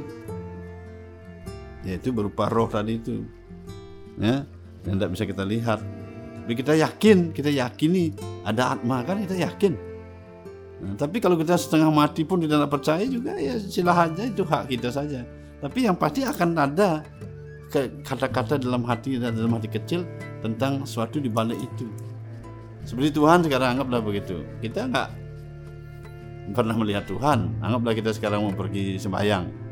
Yaitu 1.89 2.13
berupa 2.13 2.53
roh 2.53 2.69
tadi 2.69 3.01
itu. 3.01 3.25
Ya, 4.21 4.45
yang 4.85 5.01
tidak 5.01 5.11
bisa 5.17 5.25
kita 5.25 5.43
lihat. 5.49 5.81
Kita 6.45 6.77
yakin, 6.77 7.33
kita 7.33 7.49
yakini 7.49 8.13
ada 8.45 8.77
atma 8.77 9.01
kan 9.01 9.25
kita 9.25 9.41
yakin. 9.41 9.73
Nah, 10.85 10.95
tapi 11.01 11.17
kalau 11.17 11.41
kita 11.41 11.57
setengah 11.57 11.89
mati 11.89 12.29
pun 12.29 12.45
tidak 12.45 12.69
percaya 12.69 13.01
juga 13.09 13.33
ya 13.41 13.57
silahkan 13.57 14.13
aja 14.13 14.25
itu 14.29 14.45
hak 14.45 14.69
kita 14.69 14.93
saja. 14.93 15.25
Tapi 15.65 15.89
yang 15.89 15.97
pasti 15.97 16.21
akan 16.21 16.53
ada 16.53 17.01
kata-kata 18.05 18.61
dalam 18.61 18.85
hati 18.85 19.17
dan 19.17 19.33
dalam 19.33 19.57
hati 19.57 19.73
kecil 19.73 20.05
tentang 20.45 20.85
sesuatu 20.85 21.17
di 21.17 21.33
balik 21.33 21.57
itu. 21.57 21.89
Seperti 22.85 23.17
Tuhan 23.17 23.41
sekarang 23.41 23.81
anggaplah 23.81 24.05
begitu. 24.05 24.45
Kita 24.61 24.85
nggak 24.93 25.09
pernah 26.53 26.77
melihat 26.77 27.09
Tuhan. 27.09 27.65
Anggaplah 27.65 27.97
kita 27.97 28.13
sekarang 28.13 28.45
mau 28.45 28.53
pergi 28.53 29.01
sembahyang. 29.01 29.65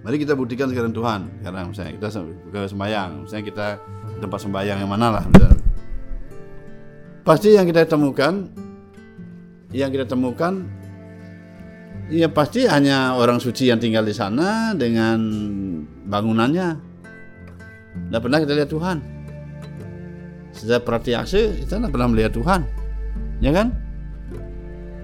Mari 0.00 0.16
kita 0.18 0.34
buktikan 0.34 0.66
sekarang 0.72 0.90
Tuhan. 0.90 1.20
Sekarang 1.38 1.64
misalnya 1.70 1.92
kita 1.94 2.08
ke 2.50 2.60
sembahyang, 2.66 3.10
misalnya 3.22 3.44
kita 3.46 3.66
tempat 4.20 4.40
sembahyang 4.44 4.78
yang 4.84 4.90
mana 4.90 5.06
lah. 5.18 5.24
Pasti 7.24 7.56
yang 7.56 7.64
kita 7.68 7.88
temukan 7.88 8.48
yang 9.70 9.90
kita 9.94 10.06
temukan 10.06 10.66
ya 12.10 12.26
pasti 12.26 12.66
hanya 12.66 13.14
orang 13.14 13.38
suci 13.38 13.70
yang 13.70 13.78
tinggal 13.78 14.02
di 14.02 14.14
sana 14.14 14.74
dengan 14.74 15.18
bangunannya. 16.10 16.68
Tidak 17.90 18.20
pernah 18.22 18.38
kita 18.42 18.52
lihat 18.54 18.70
Tuhan. 18.70 18.98
Sejak 20.50 20.82
praktiasi 20.82 21.64
kita 21.64 21.78
tidak 21.78 21.94
pernah 21.94 22.10
melihat 22.10 22.34
Tuhan, 22.34 22.66
ya 23.38 23.54
kan? 23.54 23.70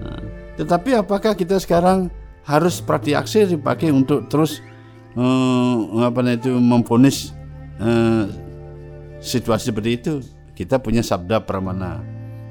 Nah, 0.03 0.21
tetapi 0.59 0.99
apakah 0.99 1.33
kita 1.33 1.57
sekarang 1.57 2.11
harus 2.43 2.83
praktiasi 2.83 3.47
dipakai 3.47 3.91
untuk 3.91 4.27
terus 4.27 4.59
eh, 5.15 5.75
apa 6.03 6.19
itu 6.27 6.51
memfonis 6.59 7.31
eh, 7.79 8.46
situasi 9.21 9.73
seperti 9.73 9.91
itu? 9.97 10.13
Kita 10.57 10.81
punya 10.81 11.05
sabda 11.05 11.45
pramana, 11.45 12.01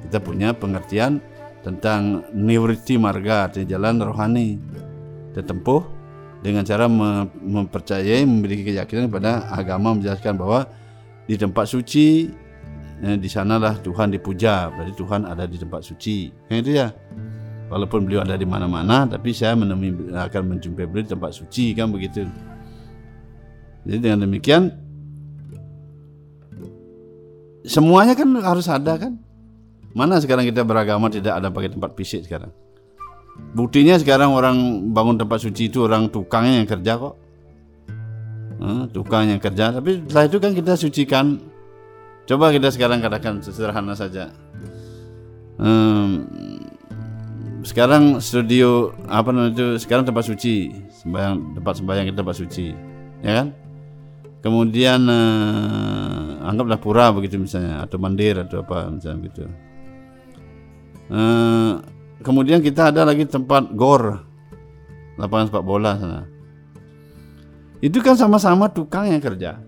kita 0.06 0.23
punya 0.23 0.54
pengertian 0.54 1.18
tentang 1.66 2.23
niwriti 2.30 2.94
marga 2.94 3.50
artinya 3.50 3.66
jalan 3.75 3.99
rohani. 3.99 4.49
Ditempuh 5.35 5.82
dengan 6.40 6.62
cara 6.62 6.87
mempercayai 6.87 8.23
memiliki 8.23 8.70
keyakinan 8.70 9.11
kepada 9.11 9.50
agama 9.50 9.99
menjelaskan 9.99 10.38
bahwa 10.38 10.70
di 11.26 11.35
tempat 11.35 11.66
suci 11.66 12.30
eh, 13.02 13.16
di 13.18 13.26
sanalah 13.26 13.82
Tuhan 13.82 14.14
dipuja. 14.14 14.70
Berarti 14.70 14.94
Tuhan 14.94 15.26
ada 15.26 15.44
di 15.44 15.58
tempat 15.58 15.82
suci. 15.82 16.30
Yang 16.46 16.58
itu 16.62 16.70
ya 16.78 16.88
walaupun 17.66 18.06
beliau 18.06 18.23
ada 18.23 18.38
di 18.38 18.46
mana-mana 18.46 19.11
tapi 19.11 19.35
saya 19.35 19.58
menemui 19.58 20.14
akan 20.14 20.42
menjumpai 20.54 20.87
beliau 20.87 21.02
di 21.02 21.12
tempat 21.18 21.35
suci 21.35 21.75
kan 21.75 21.90
begitu. 21.90 22.23
Jadi 23.82 23.99
dengan 23.99 24.30
demikian 24.30 24.85
semuanya 27.66 28.14
kan 28.14 28.30
harus 28.40 28.70
ada 28.70 28.94
kan 28.96 29.18
Mana 29.96 30.20
sekarang 30.20 30.44
kita 30.44 30.61
beragama 30.61 31.08
tidak 31.08 31.40
ada 31.40 31.49
pakai 31.49 31.73
tempat 31.73 31.96
fisik 31.96 32.28
sekarang? 32.28 32.52
Buktinya 33.56 33.96
sekarang 33.96 34.37
orang 34.37 34.56
bangun 34.92 35.16
tempat 35.16 35.40
suci 35.40 35.73
itu 35.73 35.88
orang 35.88 36.12
tukangnya 36.12 36.61
yang 36.61 36.68
kerja 36.68 37.00
kok. 37.00 37.14
Tukang 38.92 39.25
yang 39.25 39.40
kerja. 39.40 39.73
Tapi 39.73 40.04
setelah 40.04 40.28
itu 40.28 40.37
kan 40.37 40.52
kita 40.52 40.76
sucikan. 40.76 41.40
Coba 42.28 42.52
kita 42.52 42.68
sekarang 42.68 43.00
katakan 43.00 43.40
sederhana 43.40 43.96
saja. 43.96 44.28
Hmm, 45.56 46.28
sekarang 47.64 48.20
studio 48.20 48.92
apa 49.08 49.32
namanya 49.32 49.56
itu 49.56 49.66
sekarang 49.80 50.04
tempat 50.04 50.28
suci 50.28 50.76
sembahyang 50.92 51.56
tempat 51.56 51.75
sembahyang 51.80 52.04
kita 52.12 52.20
tempat 52.20 52.37
suci 52.37 52.66
ya 53.25 53.32
kan 53.40 53.46
kemudian 54.46 55.02
eh, 55.10 56.46
anggaplah 56.46 56.78
pura 56.78 57.10
begitu 57.10 57.34
misalnya 57.34 57.82
atau 57.82 57.98
mandir 57.98 58.38
atau 58.38 58.62
apa 58.62 58.86
misalnya 58.94 59.26
gitu. 59.26 59.42
Eh, 61.10 61.72
kemudian 62.22 62.62
kita 62.62 62.94
ada 62.94 63.02
lagi 63.02 63.26
tempat 63.26 63.74
gor 63.74 64.22
lapangan 65.18 65.50
sepak 65.50 65.64
bola 65.66 65.98
sana. 65.98 66.22
Itu 67.82 67.98
kan 67.98 68.14
sama-sama 68.14 68.70
tukang 68.70 69.10
yang 69.10 69.18
kerja. 69.18 69.58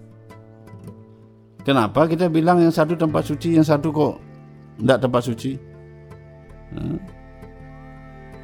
Kenapa 1.66 2.06
kita 2.06 2.30
bilang 2.30 2.62
yang 2.62 2.70
satu 2.70 2.94
tempat 2.94 3.26
suci 3.26 3.58
yang 3.58 3.66
satu 3.66 3.90
kok 3.90 4.14
tidak 4.78 4.98
tempat 5.02 5.22
suci? 5.26 5.52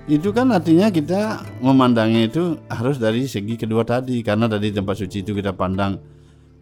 Itu 0.04 0.34
kan 0.36 0.52
artinya 0.52 0.92
kita 0.92 1.40
memandangnya 1.64 2.28
itu 2.28 2.60
harus 2.68 3.00
dari 3.00 3.24
segi 3.24 3.56
kedua 3.56 3.86
tadi 3.86 4.20
karena 4.20 4.44
dari 4.44 4.68
tempat 4.68 5.00
suci 5.00 5.24
itu 5.24 5.32
kita 5.32 5.56
pandang 5.56 5.96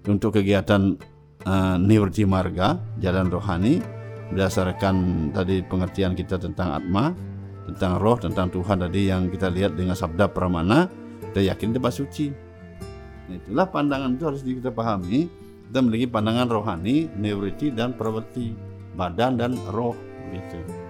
untuk 0.08 0.38
kegiatan 0.38 0.98
uh, 1.46 1.76
nirti 1.78 2.26
marga 2.26 2.78
jalan 2.98 3.30
rohani 3.30 3.78
berdasarkan 4.32 5.28
tadi 5.30 5.60
pengertian 5.62 6.16
kita 6.16 6.40
tentang 6.40 6.74
atma 6.74 7.12
tentang 7.68 8.02
roh 8.02 8.18
tentang 8.18 8.50
Tuhan 8.50 8.82
tadi 8.82 9.12
yang 9.12 9.30
kita 9.30 9.52
lihat 9.52 9.78
dengan 9.78 9.94
sabda 9.94 10.32
pramana 10.32 10.90
kita 11.30 11.54
yakin 11.54 11.78
tempat 11.78 11.92
suci. 11.94 12.26
Nah, 13.30 13.34
itulah 13.38 13.70
pandangan 13.70 14.18
itu 14.18 14.24
harus 14.26 14.42
kita 14.42 14.74
pahami. 14.74 15.30
Kita 15.70 15.78
memiliki 15.80 16.10
pandangan 16.10 16.52
rohani 16.52 17.08
neuriti 17.16 17.72
dan 17.72 17.96
perverti 17.96 18.52
badan 18.92 19.40
dan 19.40 19.56
roh 19.72 19.96
gitu 20.28 20.81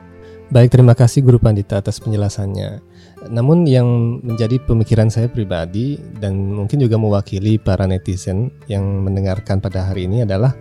Baik, 0.52 0.76
terima 0.76 0.92
kasih 0.92 1.24
Guru 1.24 1.40
Pandita 1.40 1.80
atas 1.80 1.96
penjelasannya. 1.96 2.84
Namun 3.32 3.64
yang 3.64 4.20
menjadi 4.20 4.60
pemikiran 4.60 5.08
saya 5.08 5.24
pribadi 5.24 5.96
dan 6.20 6.36
mungkin 6.36 6.76
juga 6.76 7.00
mewakili 7.00 7.56
para 7.56 7.88
netizen 7.88 8.52
yang 8.68 8.84
mendengarkan 9.00 9.64
pada 9.64 9.88
hari 9.88 10.04
ini 10.04 10.28
adalah 10.28 10.52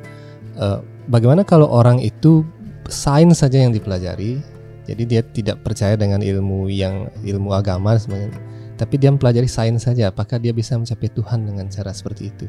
eh, 0.56 0.80
bagaimana 1.12 1.44
kalau 1.44 1.68
orang 1.68 2.00
itu 2.00 2.48
sains 2.88 3.44
saja 3.44 3.60
yang 3.68 3.76
dipelajari, 3.76 4.40
jadi 4.88 5.04
dia 5.04 5.22
tidak 5.28 5.60
percaya 5.60 6.00
dengan 6.00 6.24
ilmu 6.24 6.72
yang 6.72 7.12
ilmu 7.28 7.52
agama 7.52 8.00
sebenarnya, 8.00 8.40
tapi 8.80 8.96
dia 8.96 9.12
mempelajari 9.12 9.52
sains 9.52 9.84
saja, 9.84 10.08
apakah 10.08 10.40
dia 10.40 10.56
bisa 10.56 10.80
mencapai 10.80 11.12
Tuhan 11.12 11.44
dengan 11.44 11.68
cara 11.68 11.92
seperti 11.92 12.32
itu? 12.32 12.48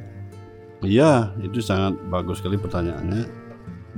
Iya, 0.87 1.35
itu 1.43 1.59
sangat 1.59 1.99
bagus 2.07 2.39
sekali 2.39 2.55
pertanyaannya. 2.55 3.27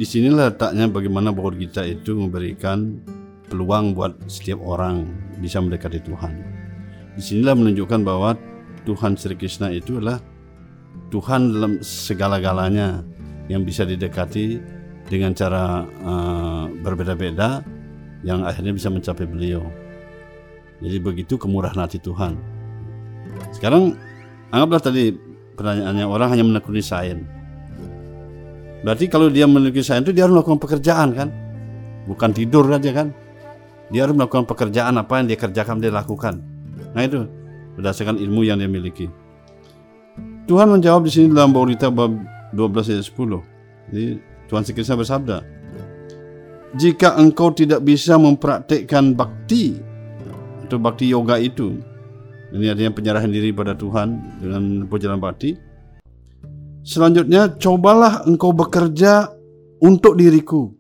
Di 0.01 0.05
sinilah 0.09 0.49
letaknya 0.49 0.89
bagaimana 0.89 1.29
bahwa 1.29 1.53
kita 1.53 1.85
itu 1.85 2.17
memberikan 2.17 3.05
peluang 3.49 3.93
buat 3.93 4.17
setiap 4.27 4.61
orang 4.65 5.09
bisa 5.39 5.61
mendekati 5.61 6.01
Tuhan. 6.01 6.33
Di 7.15 7.23
sinilah 7.23 7.55
menunjukkan 7.55 8.01
bahwa 8.03 8.35
Tuhan 8.85 9.17
Sri 9.17 9.37
Krishna 9.39 9.73
itu 9.73 10.01
adalah 10.01 10.21
Tuhan 11.09 11.55
dalam 11.55 11.73
segala-galanya 11.81 13.03
yang 13.47 13.63
bisa 13.63 13.85
didekati 13.85 14.59
dengan 15.07 15.37
cara 15.37 15.85
uh, 15.85 16.67
berbeda-beda 16.81 17.61
yang 18.25 18.43
akhirnya 18.43 18.73
bisa 18.73 18.89
mencapai 18.89 19.29
beliau. 19.29 19.63
Jadi 20.81 20.97
begitu 20.99 21.39
kemurahan 21.39 21.77
hati 21.77 22.01
Tuhan. 22.01 22.35
Sekarang 23.53 23.95
anggaplah 24.51 24.83
tadi 24.83 25.15
pertanyaannya 25.55 26.07
orang 26.09 26.29
hanya 26.35 26.45
menekuni 26.45 26.83
sains. 26.83 27.23
Berarti 28.85 29.09
kalau 29.09 29.31
dia 29.33 29.49
menekuni 29.49 29.85
sains 29.85 30.05
itu 30.05 30.13
dia 30.13 30.27
harus 30.27 30.41
melakukan 30.41 30.61
pekerjaan 30.61 31.09
kan? 31.15 31.29
Bukan 32.05 32.31
tidur 32.37 32.69
aja 32.69 32.91
kan? 32.93 33.24
Dia 33.95 34.11
harus 34.11 34.19
melakukan 34.19 34.43
pekerjaan 34.43 34.99
apa 34.99 35.23
yang 35.23 35.31
dia 35.31 35.39
kerjakan 35.39 35.79
dia 35.79 35.95
lakukan. 35.95 36.43
Nah 36.99 37.03
itu 37.07 37.31
berdasarkan 37.79 38.19
ilmu 38.19 38.43
yang 38.43 38.59
dia 38.59 38.67
miliki. 38.67 39.07
Tuhan 40.51 40.67
menjawab 40.67 41.07
di 41.07 41.15
sini 41.15 41.31
dalam 41.31 41.55
Baurita 41.55 41.95
bab 41.95 42.11
12 42.59 42.91
ayat 42.91 43.07
10. 43.07 43.15
Jadi 43.95 44.07
Tuhan 44.51 44.63
Kristus 44.67 44.99
bersabda, 44.99 45.47
jika 46.75 47.15
engkau 47.23 47.55
tidak 47.55 47.87
bisa 47.87 48.19
mempraktekkan 48.19 49.15
bakti 49.15 49.79
atau 50.67 50.79
bakti 50.83 51.15
yoga 51.15 51.39
itu, 51.39 51.79
ini 52.51 52.67
artinya 52.67 52.91
penyerahan 52.91 53.31
diri 53.31 53.55
pada 53.55 53.79
Tuhan 53.79 54.43
dengan 54.43 54.91
perjalanan 54.91 55.23
bakti. 55.23 55.55
Selanjutnya, 56.85 57.57
cobalah 57.57 58.27
engkau 58.27 58.51
bekerja 58.53 59.33
untuk 59.81 60.21
diriku. 60.21 60.75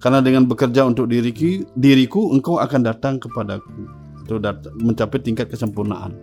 Karena 0.00 0.24
dengan 0.24 0.48
bekerja 0.48 0.88
untuk 0.88 1.12
diriku, 1.12 1.68
diriku 1.76 2.32
engkau 2.32 2.56
akan 2.56 2.80
datang 2.80 3.20
kepadaku. 3.20 4.00
Dat- 4.30 4.70
mencapai 4.78 5.18
tingkat 5.20 5.50
kesempurnaan. 5.50 6.14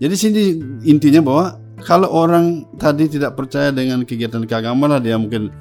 Jadi 0.00 0.14
sini 0.16 0.42
intinya 0.88 1.20
bahwa 1.22 1.44
kalau 1.84 2.08
orang 2.10 2.64
tadi 2.80 3.06
tidak 3.06 3.36
percaya 3.36 3.68
dengan 3.70 4.02
kegiatan 4.02 4.42
keagamaan 4.48 4.98
dia 4.98 5.14
mungkin 5.14 5.52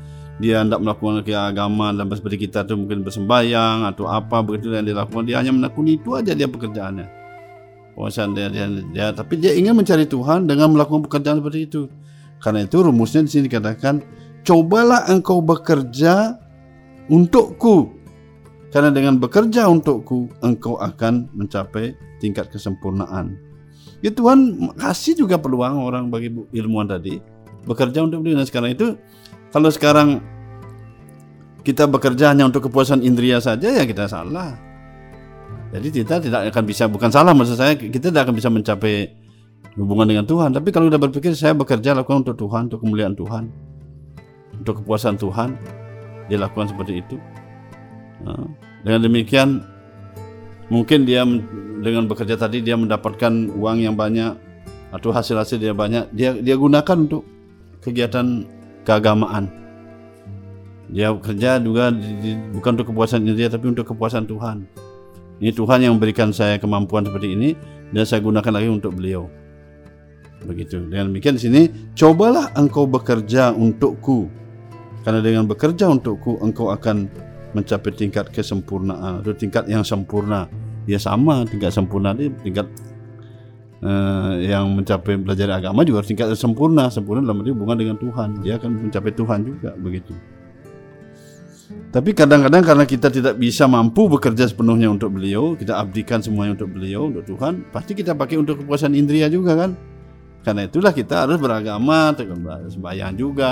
dia 0.41 0.65
tidak 0.65 0.82
melakukan 0.82 1.22
keagamaan 1.22 2.02
dan 2.02 2.10
seperti 2.10 2.50
kita 2.50 2.65
tuh 2.65 2.74
mungkin 2.74 3.06
bersembayang 3.06 3.86
atau 3.86 4.10
apa 4.10 4.41
begitu 4.41 4.74
yang 4.74 4.88
dilakukan 4.88 5.30
dia 5.30 5.38
hanya 5.38 5.54
menekuni 5.54 6.02
itu 6.02 6.17
aja 6.17 6.34
dia 6.34 6.50
pekerjaannya. 6.50 7.08
Wawasan 7.94 8.34
dia, 8.34 8.48
dia, 8.48 8.65
dia 8.96 9.08
tapi 9.12 9.38
dia 9.38 9.52
ingin 9.54 9.76
mencari 9.78 10.08
Tuhan 10.08 10.48
dengan 10.48 10.74
melakukan 10.74 11.06
pekerjaan 11.06 11.44
seperti 11.44 11.60
itu. 11.67 11.82
Karena 12.41 12.65
itu 12.65 12.82
rumusnya 12.82 13.22
di 13.22 13.30
sini 13.30 13.44
dikatakan 13.46 14.02
cobalah 14.41 15.06
engkau 15.12 15.44
bekerja 15.46 16.39
untukku 17.12 17.91
karena 18.71 18.88
dengan 18.88 19.19
bekerja 19.19 19.67
untukku 19.67 20.32
engkau 20.39 20.80
akan 20.80 21.28
mencapai 21.36 21.91
tingkat 22.24 22.47
kesempurnaan 22.47 23.36
ya 24.00 24.10
Tuhan 24.15 24.71
kasih 24.80 25.19
juga 25.19 25.36
peluang 25.36 25.84
orang 25.84 26.08
bagi 26.08 26.32
ilmuwan 26.56 26.88
tadi 26.88 27.19
bekerja 27.65 28.06
untuk 28.06 28.26
dia. 28.26 28.34
Nah 28.38 28.45
sekarang 28.45 28.74
itu 28.74 28.97
kalau 29.54 29.69
sekarang 29.69 30.21
kita 31.62 31.86
bekerja 31.86 32.34
hanya 32.34 32.50
untuk 32.50 32.69
kepuasan 32.69 33.06
indria 33.06 33.38
saja 33.38 33.69
ya 33.69 33.84
kita 33.86 34.10
salah. 34.10 34.58
Jadi 35.71 35.88
kita 36.04 36.19
tidak 36.19 36.52
akan 36.52 36.63
bisa 36.67 36.89
bukan 36.91 37.10
salah 37.13 37.32
maksud 37.32 37.56
saya 37.56 37.78
kita 37.80 38.12
tidak 38.12 38.28
akan 38.28 38.36
bisa 38.36 38.50
mencapai 38.52 39.13
hubungan 39.80 40.10
dengan 40.10 40.26
Tuhan. 40.28 40.52
Tapi 40.52 40.67
kalau 40.74 40.91
sudah 40.91 41.00
berpikir 41.00 41.32
saya 41.38 41.56
bekerja 41.56 41.95
lakukan 41.95 42.28
untuk 42.28 42.36
Tuhan, 42.36 42.67
untuk 42.67 42.84
kemuliaan 42.84 43.15
Tuhan, 43.15 43.43
untuk 44.60 44.84
kepuasan 44.84 45.15
Tuhan, 45.15 45.56
dia 46.32 46.39
lakukan 46.39 46.72
seperti 46.72 47.04
itu. 47.04 47.20
Nah, 48.24 48.48
dengan 48.88 49.04
demikian 49.04 49.67
mungkin 50.72 51.04
dia 51.04 51.28
dengan 51.84 52.08
bekerja 52.08 52.39
tadi 52.39 52.63
dia 52.63 52.80
mendapatkan 52.80 53.52
uang 53.52 53.84
yang 53.84 54.00
banyak 54.00 54.39
atau 54.96 55.12
hasil-hasil 55.12 55.60
dia 55.60 55.76
banyak. 55.76 56.08
Dia 56.15 56.39
dia 56.39 56.56
gunakan 56.56 56.96
untuk 57.04 57.28
kegiatan 57.84 58.48
keagamaan. 58.88 59.52
Dia 60.88 61.12
bekerja 61.12 61.60
juga 61.60 61.91
bukan 62.56 62.72
untuk 62.80 62.96
kepuasan 62.96 63.28
dia 63.28 63.52
tapi 63.52 63.67
untuk 63.67 63.91
kepuasan 63.91 64.24
Tuhan. 64.24 64.63
Ini 65.44 65.52
Tuhan 65.52 65.84
yang 65.84 66.00
memberikan 66.00 66.32
saya 66.32 66.56
kemampuan 66.56 67.04
seperti 67.04 67.36
ini 67.36 67.50
dan 67.91 68.08
saya 68.08 68.24
gunakan 68.24 68.56
lagi 68.56 68.72
untuk 68.72 68.96
beliau. 68.96 69.28
Begitu. 70.48 70.88
Dengan 70.88 71.12
demikian 71.12 71.36
di 71.36 71.44
sini 71.44 71.62
cobalah 71.91 72.56
engkau 72.56 72.88
bekerja 72.88 73.52
untukku 73.52 74.40
karena 75.01 75.19
dengan 75.19 75.49
bekerja 75.49 75.89
untukku 75.89 76.37
engkau 76.45 76.69
akan 76.69 77.09
mencapai 77.57 77.91
tingkat 77.93 78.29
kesempurnaan. 78.29 79.21
Atau 79.21 79.33
tingkat 79.35 79.67
yang 79.67 79.81
sempurna. 79.81 80.47
Ya 80.89 80.97
sama 80.97 81.45
tingkat 81.45 81.73
sempurna 81.73 82.13
ini 82.17 82.33
tingkat 82.41 82.65
uh, 83.85 84.33
yang 84.41 84.65
mencapai 84.73 85.17
belajar 85.17 85.49
agama 85.53 85.85
juga 85.85 86.05
tingkat 86.05 86.33
sempurna. 86.37 86.89
Sempurna 86.93 87.25
dalam 87.25 87.41
arti 87.41 87.51
hubungan 87.53 87.77
dengan 87.77 87.97
Tuhan. 87.97 88.45
Dia 88.45 88.57
akan 88.61 88.89
mencapai 88.89 89.11
Tuhan 89.13 89.39
juga 89.45 89.73
begitu. 89.77 90.13
Tapi 91.91 92.11
kadang-kadang 92.15 92.63
karena 92.63 92.85
kita 92.87 93.07
tidak 93.07 93.35
bisa 93.39 93.67
mampu 93.67 94.07
bekerja 94.07 94.47
sepenuhnya 94.47 94.91
untuk 94.91 95.11
beliau 95.11 95.55
kita 95.55 95.75
abdikan 95.75 96.19
semuanya 96.19 96.59
untuk 96.59 96.71
beliau 96.71 97.07
untuk 97.07 97.23
Tuhan 97.23 97.67
pasti 97.71 97.95
kita 97.95 98.11
pakai 98.15 98.39
untuk 98.39 98.63
kepuasan 98.63 98.95
indria 98.95 99.27
juga 99.31 99.55
kan? 99.55 99.75
Karena 100.43 100.67
itulah 100.67 100.91
kita 100.91 101.27
harus 101.27 101.39
beragama 101.39 102.11
sembahyang 102.67 103.13
juga 103.15 103.51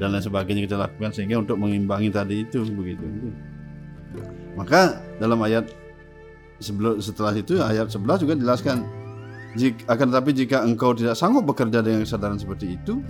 dan 0.00 0.16
lain 0.16 0.24
sebagainya 0.24 0.64
kita 0.64 0.80
lakukan 0.80 1.12
sehingga 1.12 1.44
untuk 1.44 1.60
mengimbangi 1.60 2.08
tadi 2.08 2.48
itu 2.48 2.64
begitu. 2.72 3.04
Maka 4.56 4.98
dalam 5.20 5.36
ayat 5.44 5.68
sebelum 6.58 6.96
setelah 7.04 7.36
itu 7.36 7.60
ayat 7.60 7.92
11 7.92 8.24
juga 8.24 8.34
dijelaskan 8.36 8.84
jika, 9.58 9.82
akan 9.90 10.06
tetapi 10.14 10.30
jika 10.32 10.56
engkau 10.62 10.96
tidak 10.96 11.18
sanggup 11.18 11.44
bekerja 11.44 11.82
dengan 11.84 12.06
kesadaran 12.06 12.38
seperti 12.38 12.80
itu 12.80 13.02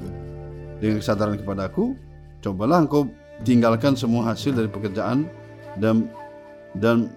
dengan 0.81 0.99
kesadaran 0.99 1.37
kepadaku 1.37 1.95
cobalah 2.41 2.81
engkau 2.81 3.07
tinggalkan 3.45 3.93
semua 3.93 4.33
hasil 4.33 4.57
dari 4.57 4.69
pekerjaan 4.71 5.29
dan 5.77 6.09
dan 6.79 7.13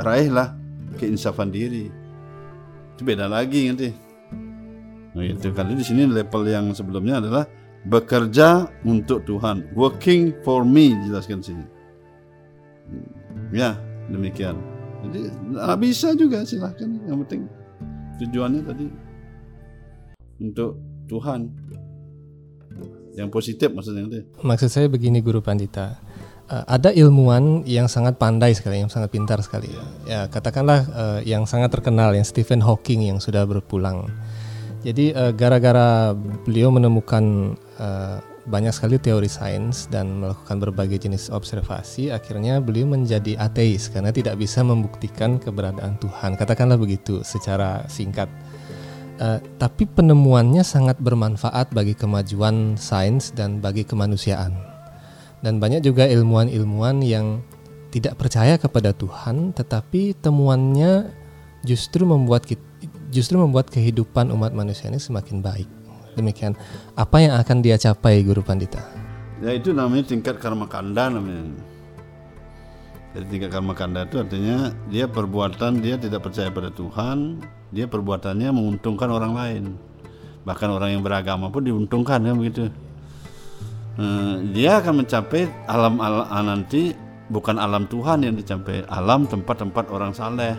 raihlah 0.00 0.56
keinsafan 0.96 1.52
diri 1.52 1.92
itu 2.96 3.02
beda 3.02 3.28
lagi 3.28 3.68
nanti 3.68 3.90
nah 5.12 5.24
itu 5.26 5.52
kali 5.52 5.76
di 5.76 5.84
sini 5.84 6.08
level 6.08 6.42
yang 6.48 6.72
sebelumnya 6.72 7.20
adalah 7.20 7.44
bekerja 7.86 8.70
untuk 8.86 9.26
Tuhan 9.26 9.74
working 9.74 10.34
for 10.46 10.62
me 10.62 10.94
jelaskan 11.06 11.42
sini 11.42 11.64
ya 13.50 13.74
demikian 14.10 14.54
jadi 15.02 15.34
bisa 15.82 16.14
juga 16.14 16.46
silahkan 16.46 16.88
yang 17.10 17.18
penting 17.26 17.48
tujuannya 18.22 18.62
tadi 18.62 18.86
untuk 20.42 20.78
Tuhan. 21.06 21.40
Yang 23.12 23.28
positif 23.28 23.68
maksudnya. 23.70 24.24
Maksud 24.40 24.68
saya 24.72 24.86
begini 24.88 25.20
Guru 25.20 25.44
Pandita. 25.44 26.00
Eh, 26.48 26.64
ada 26.64 26.88
ilmuwan 26.90 27.62
yang 27.68 27.86
sangat 27.86 28.16
pandai 28.16 28.56
sekali, 28.56 28.80
yang 28.80 28.88
sangat 28.88 29.12
pintar 29.12 29.38
sekali. 29.44 29.68
Ya, 30.08 30.26
katakanlah 30.32 30.80
eh, 30.88 31.18
yang 31.28 31.44
sangat 31.44 31.70
terkenal 31.70 32.16
yang 32.16 32.24
Stephen 32.24 32.64
Hawking 32.64 33.04
yang 33.04 33.20
sudah 33.20 33.44
berpulang. 33.44 34.08
Jadi 34.82 35.14
eh, 35.14 35.32
gara-gara 35.34 36.10
beliau 36.42 36.74
menemukan 36.74 37.54
eh, 37.78 38.18
banyak 38.42 38.74
sekali 38.74 38.98
teori 38.98 39.30
sains 39.30 39.86
dan 39.86 40.18
melakukan 40.18 40.58
berbagai 40.58 41.06
jenis 41.06 41.30
observasi, 41.30 42.10
akhirnya 42.10 42.58
beliau 42.58 42.90
menjadi 42.90 43.38
ateis 43.38 43.86
karena 43.86 44.10
tidak 44.10 44.34
bisa 44.34 44.66
membuktikan 44.66 45.38
keberadaan 45.38 45.94
Tuhan. 46.02 46.34
Katakanlah 46.34 46.74
begitu 46.74 47.22
secara 47.22 47.86
singkat. 47.86 48.26
Eh, 49.22 49.38
tapi 49.62 49.86
penemuannya 49.86 50.66
sangat 50.66 50.98
bermanfaat 50.98 51.70
bagi 51.70 51.94
kemajuan 51.94 52.74
sains 52.74 53.30
dan 53.30 53.62
bagi 53.62 53.86
kemanusiaan. 53.86 54.50
Dan 55.42 55.62
banyak 55.62 55.82
juga 55.86 56.10
ilmuwan-ilmuwan 56.10 57.02
yang 57.02 57.42
tidak 57.94 58.18
percaya 58.18 58.58
kepada 58.58 58.90
Tuhan, 58.90 59.54
tetapi 59.54 60.18
temuannya 60.18 61.12
justru 61.62 62.02
membuat 62.02 62.42
kit- 62.48 62.71
justru 63.12 63.36
membuat 63.36 63.68
kehidupan 63.68 64.32
umat 64.32 64.56
manusia 64.56 64.88
ini 64.88 64.96
semakin 64.96 65.44
baik. 65.44 65.68
Demikian. 66.16 66.56
Apa 66.96 67.20
yang 67.20 67.36
akan 67.36 67.60
dia 67.60 67.76
capai, 67.76 68.24
Guru 68.24 68.40
Pandita? 68.40 68.80
Ya 69.44 69.52
itu 69.52 69.76
namanya 69.76 70.08
tingkat 70.08 70.40
karma 70.40 70.64
kanda 70.64 71.12
namanya. 71.12 71.52
Jadi 73.12 73.26
tingkat 73.28 73.50
karma 73.52 73.76
kanda 73.76 74.08
itu 74.08 74.16
artinya 74.16 74.72
dia 74.88 75.04
perbuatan 75.04 75.84
dia 75.84 76.00
tidak 76.00 76.24
percaya 76.24 76.48
pada 76.48 76.72
Tuhan, 76.72 77.44
dia 77.68 77.84
perbuatannya 77.84 78.48
menguntungkan 78.48 79.08
orang 79.12 79.32
lain. 79.36 79.64
Bahkan 80.48 80.68
orang 80.72 80.96
yang 80.96 81.02
beragama 81.04 81.52
pun 81.52 81.68
diuntungkan 81.68 82.24
kan 82.24 82.34
begitu. 82.38 82.72
Eh, 84.00 84.34
dia 84.56 84.80
akan 84.80 85.04
mencapai 85.04 85.52
alam 85.68 86.00
alam 86.00 86.24
nanti 86.48 86.96
bukan 87.28 87.60
alam 87.60 87.84
Tuhan 87.84 88.24
yang 88.24 88.34
dicapai, 88.36 88.88
alam 88.88 89.28
tempat-tempat 89.28 89.92
orang 89.92 90.16
saleh. 90.16 90.56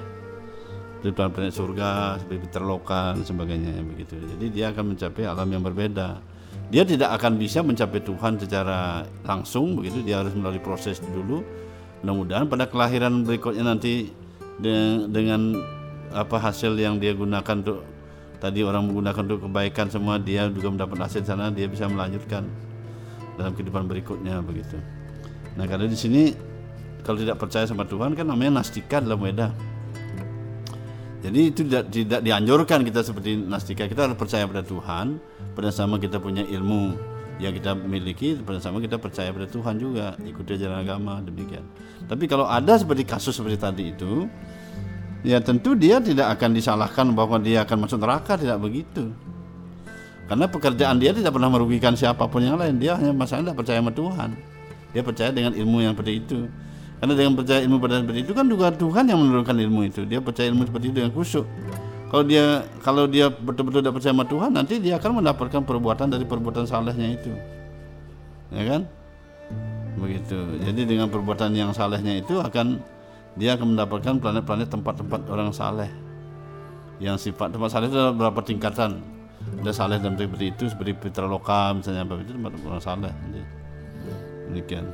Di 1.04 1.12
planet 1.12 1.52
surga, 1.52 2.16
seperti 2.16 2.48
terloka 2.48 3.12
dan 3.12 3.28
sebagainya 3.28 3.76
begitu. 3.84 4.16
Jadi 4.16 4.46
dia 4.56 4.72
akan 4.72 4.96
mencapai 4.96 5.28
alam 5.28 5.52
yang 5.52 5.60
berbeda. 5.60 6.24
Dia 6.72 6.88
tidak 6.88 7.20
akan 7.20 7.36
bisa 7.36 7.60
mencapai 7.60 8.00
Tuhan 8.00 8.39
secara 8.39 9.04
langsung 9.28 9.76
begitu, 9.76 10.00
dia 10.00 10.24
harus 10.24 10.32
melalui 10.32 10.63
proses 10.63 11.04
dulu. 11.04 11.44
Mudah-mudahan 12.02 12.48
pada 12.48 12.72
kelahiran 12.72 13.28
berikutnya 13.28 13.68
nanti 13.68 14.16
de- 14.63 15.06
dengan 15.12 15.60
apa 16.16 16.39
hasil 16.39 16.78
yang 16.80 17.04
dia 17.04 17.12
gunakan 17.12 17.56
untuk 17.60 17.84
tadi 18.39 18.63
orang 18.63 18.88
menggunakan 18.88 19.22
untuk 19.28 19.50
kebaikan 19.50 19.88
semua 19.88 20.20
dia 20.20 20.52
juga 20.52 20.68
mendapat 20.72 21.08
hasil 21.08 21.24
sana 21.24 21.50
dia 21.50 21.66
bisa 21.66 21.88
melanjutkan 21.88 22.44
dalam 23.39 23.52
kehidupan 23.56 23.88
berikutnya 23.89 24.39
begitu. 24.44 24.78
Nah 25.58 25.66
karena 25.66 25.89
di 25.89 25.98
sini 25.98 26.36
kalau 27.02 27.20
tidak 27.20 27.39
percaya 27.39 27.66
sama 27.68 27.84
Tuhan 27.84 28.16
kan 28.16 28.28
namanya 28.28 28.62
nastika 28.62 29.04
dalam 29.04 29.20
Weda. 29.20 29.52
Jadi 31.23 31.39
itu 31.55 31.63
tidak, 31.63 31.83
tidak 31.88 32.19
dianjurkan 32.19 32.83
kita 32.83 32.99
seperti 32.99 33.39
nastika. 33.39 33.88
Kita 33.88 34.12
harus 34.12 34.19
percaya 34.19 34.43
pada 34.43 34.59
Tuhan, 34.59 35.23
pada 35.55 35.71
sama 35.71 35.95
kita 35.95 36.19
punya 36.19 36.43
ilmu 36.43 36.99
yang 37.39 37.55
kita 37.55 37.73
miliki, 37.79 38.36
pada 38.43 38.59
sama 38.59 38.83
kita 38.83 38.99
percaya 38.99 39.31
pada 39.31 39.47
Tuhan 39.47 39.79
juga, 39.79 40.19
ikuti 40.27 40.59
ajaran 40.59 40.83
agama 40.83 41.23
demikian. 41.23 41.63
Tapi 42.12 42.27
kalau 42.27 42.43
ada 42.43 42.75
seperti 42.75 43.07
kasus 43.07 43.39
seperti 43.39 43.55
tadi 43.55 43.83
itu, 43.95 44.27
ya 45.23 45.39
tentu 45.39 45.79
dia 45.79 46.03
tidak 46.03 46.36
akan 46.36 46.51
disalahkan 46.51 47.07
bahwa 47.15 47.39
dia 47.39 47.63
akan 47.63 47.88
masuk 47.88 48.03
neraka, 48.03 48.36
tidak 48.36 48.59
begitu. 48.59 49.15
Karena 50.27 50.47
pekerjaan 50.47 50.99
dia 50.99 51.15
tidak 51.15 51.36
pernah 51.36 51.51
merugikan 51.51 51.95
siapa 51.95 52.27
pun 52.27 52.43
yang 52.43 52.59
lain. 52.59 52.79
Dia 52.79 52.99
hanya 52.99 53.15
masalah 53.15 53.47
tidak 53.47 53.57
percaya 53.63 53.79
sama 53.79 53.91
Tuhan. 53.95 54.29
Dia 54.95 55.01
percaya 55.03 55.29
dengan 55.31 55.51
ilmu 55.55 55.77
yang 55.83 55.95
seperti 55.95 56.13
itu. 56.19 56.39
Karena 57.04 57.20
dengan 57.20 57.36
percaya 57.36 57.60
ilmu 57.68 57.84
pada 57.84 58.00
seperti 58.00 58.20
itu 58.24 58.32
kan 58.32 58.48
juga 58.48 58.72
Tuhan 58.72 59.04
yang 59.12 59.20
menurunkan 59.20 59.60
ilmu 59.60 59.92
itu. 59.92 60.08
Dia 60.08 60.24
percaya 60.24 60.48
ilmu 60.48 60.63
seperti 60.63 60.88
itu 60.88 60.96
dengan 61.04 61.12
khusyuk. 61.12 61.44
Kalau 62.08 62.24
dia 62.24 62.63
kalau 62.80 63.04
dia 63.12 63.28
betul-betul 63.28 63.84
tidak 63.84 64.00
percaya 64.00 64.16
sama 64.16 64.24
Tuhan, 64.24 64.56
nanti 64.56 64.80
dia 64.80 64.96
akan 64.96 65.20
mendapatkan 65.20 65.68
perbuatan 65.68 66.16
dari 66.16 66.24
perbuatan 66.24 66.63
salehnya 66.63 67.12
itu. 67.12 67.36
Ya 68.56 68.63
kan? 68.63 68.88
Begitu. 70.00 70.63
Jadi 70.63 70.82
dengan 70.88 71.12
perbuatan 71.12 71.52
yang 71.52 71.76
salehnya 71.76 72.24
itu 72.24 72.39
akan 72.39 72.80
dia 73.36 73.60
akan 73.60 73.76
mendapatkan 73.76 74.24
planet-planet 74.24 74.72
tempat-tempat 74.72 75.28
orang 75.28 75.52
saleh. 75.52 75.92
Yang 77.04 77.28
sifat 77.28 77.52
tempat 77.52 77.68
saleh 77.68 77.92
itu 77.92 78.00
ada 78.00 78.16
berapa 78.16 78.39
tingkatan? 78.39 79.04
Ada 79.60 79.76
saleh 79.76 80.00
dan 80.00 80.16
seperti 80.16 80.56
itu 80.56 80.72
seperti 80.72 80.96
Pitra 80.96 81.28
Loka 81.28 81.76
misalnya 81.76 82.08
apa 82.08 82.16
itu 82.24 82.32
tempat 82.32 82.56
orang 82.63 82.80
saleh. 82.80 83.12
Demikian. 84.48 84.88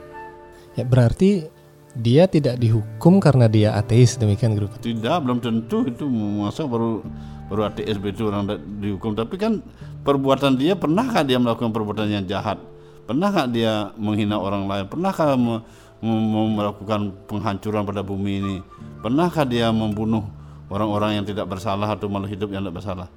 Ya 0.74 0.90
berarti 0.90 1.59
dia 1.98 2.30
tidak 2.30 2.62
dihukum 2.62 3.18
karena 3.18 3.50
dia 3.50 3.74
ateis 3.74 4.20
demikian 4.20 4.54
Guru. 4.54 4.70
Tidak, 4.78 5.18
belum 5.26 5.42
tentu 5.42 5.90
itu 5.90 6.06
masa 6.10 6.70
baru 6.70 7.02
baru 7.50 7.66
ateis 7.66 7.98
itu 7.98 8.30
orang 8.30 8.46
dihukum. 8.78 9.18
Tapi 9.18 9.36
kan 9.42 9.66
perbuatan 10.06 10.54
dia 10.56 10.78
pernahkah 10.78 11.26
dia 11.26 11.42
melakukan 11.42 11.74
perbuatan 11.74 12.08
yang 12.10 12.26
jahat? 12.30 12.62
Pernahkah 13.10 13.50
dia 13.50 13.90
menghina 13.98 14.38
orang 14.38 14.70
lain? 14.70 14.86
Pernahkah 14.86 15.34
me- 15.34 15.66
me- 16.06 16.54
melakukan 16.54 17.10
penghancuran 17.26 17.82
pada 17.82 18.06
bumi 18.06 18.32
ini? 18.38 18.56
Pernahkah 19.02 19.50
dia 19.50 19.74
membunuh 19.74 20.30
orang-orang 20.70 21.18
yang 21.18 21.26
tidak 21.26 21.50
bersalah 21.50 21.90
atau 21.98 22.06
malah 22.06 22.30
hidup 22.30 22.54
yang 22.54 22.62
tidak 22.62 22.86
bersalah? 22.86 23.10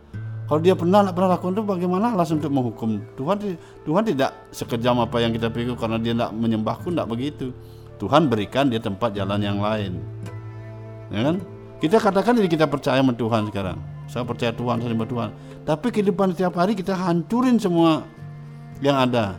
Kalau 0.48 0.60
dia 0.64 0.72
pernah 0.72 1.06
pernah 1.12 1.36
lakukan 1.36 1.52
itu 1.54 1.64
bagaimana 1.64 2.12
alasan 2.16 2.40
untuk 2.40 2.52
menghukum 2.52 3.04
Tuhan? 3.20 3.36
Tuhan 3.84 4.02
tidak 4.04 4.30
sekejam 4.52 5.00
apa 5.00 5.16
yang 5.20 5.32
kita 5.32 5.52
pikir 5.52 5.76
karena 5.76 6.00
dia 6.00 6.16
tidak 6.16 6.32
menyembahku 6.32 6.88
tidak 6.88 7.08
begitu. 7.08 7.52
Tuhan 8.02 8.26
berikan 8.26 8.66
dia 8.66 8.82
tempat 8.82 9.14
jalan 9.14 9.38
yang 9.38 9.62
lain 9.62 10.02
ya 11.12 11.20
kan? 11.30 11.36
Kita 11.78 11.98
katakan 11.98 12.38
diri 12.38 12.46
kita 12.46 12.70
percaya 12.70 13.02
sama 13.02 13.10
Tuhan 13.10 13.50
sekarang. 13.50 13.78
Saya 14.06 14.22
percaya 14.22 14.54
Tuhan, 14.54 14.78
saya 14.78 14.94
sembah 14.94 15.10
Tuhan. 15.10 15.30
Tapi 15.66 15.86
kehidupan 15.90 16.30
setiap 16.30 16.54
hari 16.54 16.78
kita 16.78 16.94
hancurin 16.94 17.58
semua 17.58 18.06
yang 18.78 19.02
ada. 19.02 19.34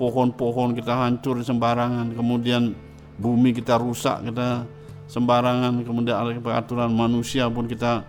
Pohon-pohon 0.00 0.72
kita 0.74 0.90
hancurin 0.90 1.44
sembarangan, 1.44 2.16
kemudian 2.16 2.72
bumi 3.20 3.52
kita 3.52 3.76
rusak, 3.76 4.24
kita 4.26 4.64
sembarangan, 5.12 5.84
kemudian 5.84 6.16
ada 6.16 6.32
peraturan 6.40 6.88
manusia 6.88 7.46
pun 7.52 7.68
kita 7.68 8.00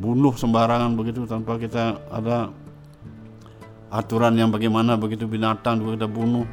bunuh 0.00 0.32
sembarangan 0.32 0.96
begitu 0.96 1.28
tanpa 1.28 1.60
kita 1.60 2.00
ada 2.08 2.48
aturan 3.92 4.32
yang 4.32 4.48
bagaimana 4.48 4.96
begitu 4.96 5.28
binatang 5.28 5.76
juga 5.76 6.00
kita 6.00 6.08
bunuh 6.08 6.48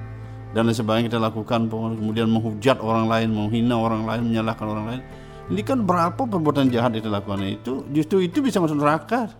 dan 0.55 0.63
lain 0.63 0.77
sebagainya 0.77 1.11
kita 1.11 1.19
lakukan 1.19 1.67
kemudian 1.67 2.31
menghujat 2.31 2.79
orang 2.79 3.11
lain 3.11 3.35
menghina 3.35 3.75
orang 3.75 4.07
lain 4.07 4.31
menyalahkan 4.31 4.67
orang 4.67 4.85
lain. 4.87 5.01
Ini 5.47 5.61
kan 5.63 5.83
berapa 5.83 6.19
perbuatan 6.27 6.71
jahat 6.71 6.95
itu 6.95 7.07
lakukan? 7.07 7.39
Itu 7.43 7.87
justru 7.91 8.23
itu 8.23 8.39
bisa 8.43 8.59
masuk 8.59 8.79
neraka. 8.79 9.31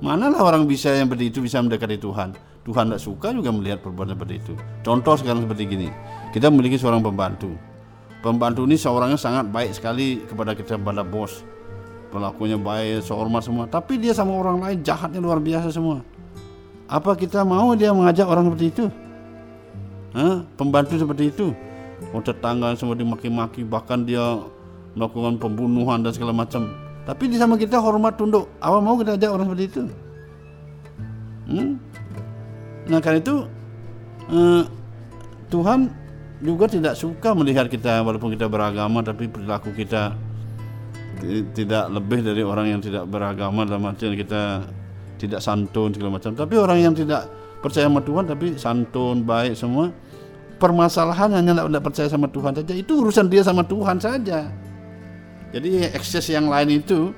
Manalah 0.00 0.44
orang 0.44 0.68
bisa 0.68 0.92
yang 0.92 1.08
seperti 1.08 1.32
itu 1.32 1.38
bisa 1.40 1.60
mendekati 1.60 1.96
Tuhan. 1.96 2.36
Tuhan 2.64 2.92
tidak 2.92 3.00
suka 3.00 3.28
juga 3.32 3.52
melihat 3.52 3.80
perbuatan 3.80 4.16
seperti 4.16 4.34
itu. 4.40 4.52
Contoh 4.84 5.14
sekarang 5.16 5.44
seperti 5.48 5.62
gini. 5.68 5.88
Kita 6.32 6.52
memiliki 6.52 6.76
seorang 6.76 7.00
pembantu. 7.00 7.56
Pembantu 8.20 8.68
ini 8.68 8.76
seorangnya 8.76 9.16
sangat 9.16 9.48
baik 9.48 9.72
sekali 9.76 10.20
kepada 10.24 10.52
kita 10.52 10.76
pada 10.76 11.04
bos. 11.04 11.44
Pelakunya 12.12 12.56
baik 12.60 13.04
sehormat 13.04 13.44
semua. 13.44 13.64
Tapi 13.68 14.00
dia 14.00 14.12
sama 14.12 14.36
orang 14.36 14.60
lain 14.60 14.78
jahatnya 14.84 15.20
luar 15.20 15.40
biasa 15.40 15.72
semua. 15.72 16.04
Apa 16.88 17.16
kita 17.16 17.44
mau 17.44 17.72
dia 17.76 17.92
mengajak 17.92 18.28
orang 18.28 18.52
seperti 18.52 18.66
itu 18.72 18.84
Hah? 20.16 20.40
pembantu 20.56 20.96
seperti 20.96 21.28
itu? 21.28 21.52
Oh 22.16 22.24
tetangga 22.24 22.72
semua 22.72 22.96
dimaki-maki 22.96 23.64
bahkan 23.68 24.00
dia 24.04 24.40
melakukan 24.96 25.36
pembunuhan 25.36 26.00
dan 26.00 26.12
segala 26.16 26.32
macam. 26.32 26.72
Tapi 27.04 27.28
di 27.28 27.36
sama 27.36 27.60
kita 27.60 27.76
hormat 27.76 28.16
tunduk. 28.16 28.48
Apa 28.58 28.80
mau 28.80 28.96
kita 28.96 29.20
ajak 29.20 29.30
orang 29.30 29.46
seperti 29.52 29.64
itu? 29.68 29.82
Hmm? 31.46 31.78
nah 32.86 32.98
karena 33.02 33.18
itu 33.18 33.46
eh, 34.30 34.62
Tuhan 35.50 35.90
juga 36.42 36.66
tidak 36.66 36.94
suka 36.94 37.34
melihat 37.34 37.66
kita 37.66 38.02
walaupun 38.02 38.34
kita 38.34 38.46
beragama 38.46 39.02
tapi 39.02 39.26
perilaku 39.30 39.74
kita 39.74 40.14
ti- 41.22 41.46
tidak 41.54 41.90
lebih 41.90 42.22
dari 42.22 42.42
orang 42.42 42.76
yang 42.76 42.80
tidak 42.82 43.06
beragama 43.10 43.66
dalam 43.66 43.86
artian 43.90 44.14
kita 44.14 44.66
tidak 45.16 45.40
santun 45.40 45.94
segala 45.94 46.18
macam. 46.18 46.34
Tapi 46.34 46.54
orang 46.58 46.78
yang 46.82 46.94
tidak 46.94 47.30
percaya 47.64 47.88
sama 47.88 48.00
Tuhan 48.04 48.24
tapi 48.28 48.46
santun 48.60 49.24
baik 49.24 49.56
semua 49.56 49.90
permasalahan 50.56 51.32
hanya 51.36 51.66
tidak, 51.68 51.84
percaya 51.84 52.08
sama 52.08 52.26
Tuhan 52.28 52.52
saja. 52.56 52.72
Itu 52.72 53.04
urusan 53.04 53.26
dia 53.28 53.42
sama 53.44 53.62
Tuhan 53.64 53.96
saja. 54.00 54.48
Jadi 55.54 55.88
ekses 55.94 56.26
yang 56.28 56.50
lain 56.50 56.82
itu 56.82 57.14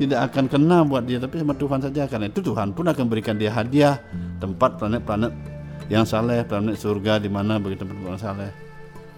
tidak 0.00 0.32
akan 0.32 0.48
kena 0.48 0.78
buat 0.86 1.04
dia 1.04 1.20
tapi 1.20 1.44
sama 1.44 1.52
Tuhan 1.52 1.80
saja 1.84 2.08
karena 2.08 2.26
itu 2.32 2.40
Tuhan 2.40 2.72
pun 2.72 2.88
akan 2.88 3.04
berikan 3.12 3.36
dia 3.36 3.52
hadiah 3.52 4.00
tempat 4.40 4.80
planet-planet 4.80 5.32
yang 5.92 6.08
saleh 6.08 6.40
planet 6.48 6.80
surga 6.80 7.20
di 7.20 7.28
mana 7.28 7.60
bagi 7.60 7.76
tempat 7.76 7.96
orang 8.00 8.20
saleh. 8.20 8.50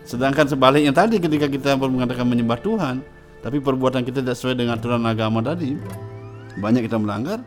Sedangkan 0.02 0.50
sebaliknya 0.50 0.90
tadi 0.90 1.22
ketika 1.22 1.46
kita 1.46 1.78
mengatakan 1.78 2.26
menyembah 2.26 2.58
Tuhan 2.58 2.98
tapi 3.46 3.62
perbuatan 3.62 4.02
kita 4.02 4.24
tidak 4.24 4.34
sesuai 4.34 4.58
dengan 4.58 4.74
aturan 4.74 5.06
agama 5.06 5.38
tadi 5.38 5.78
banyak 6.58 6.90
kita 6.90 6.98
melanggar 6.98 7.38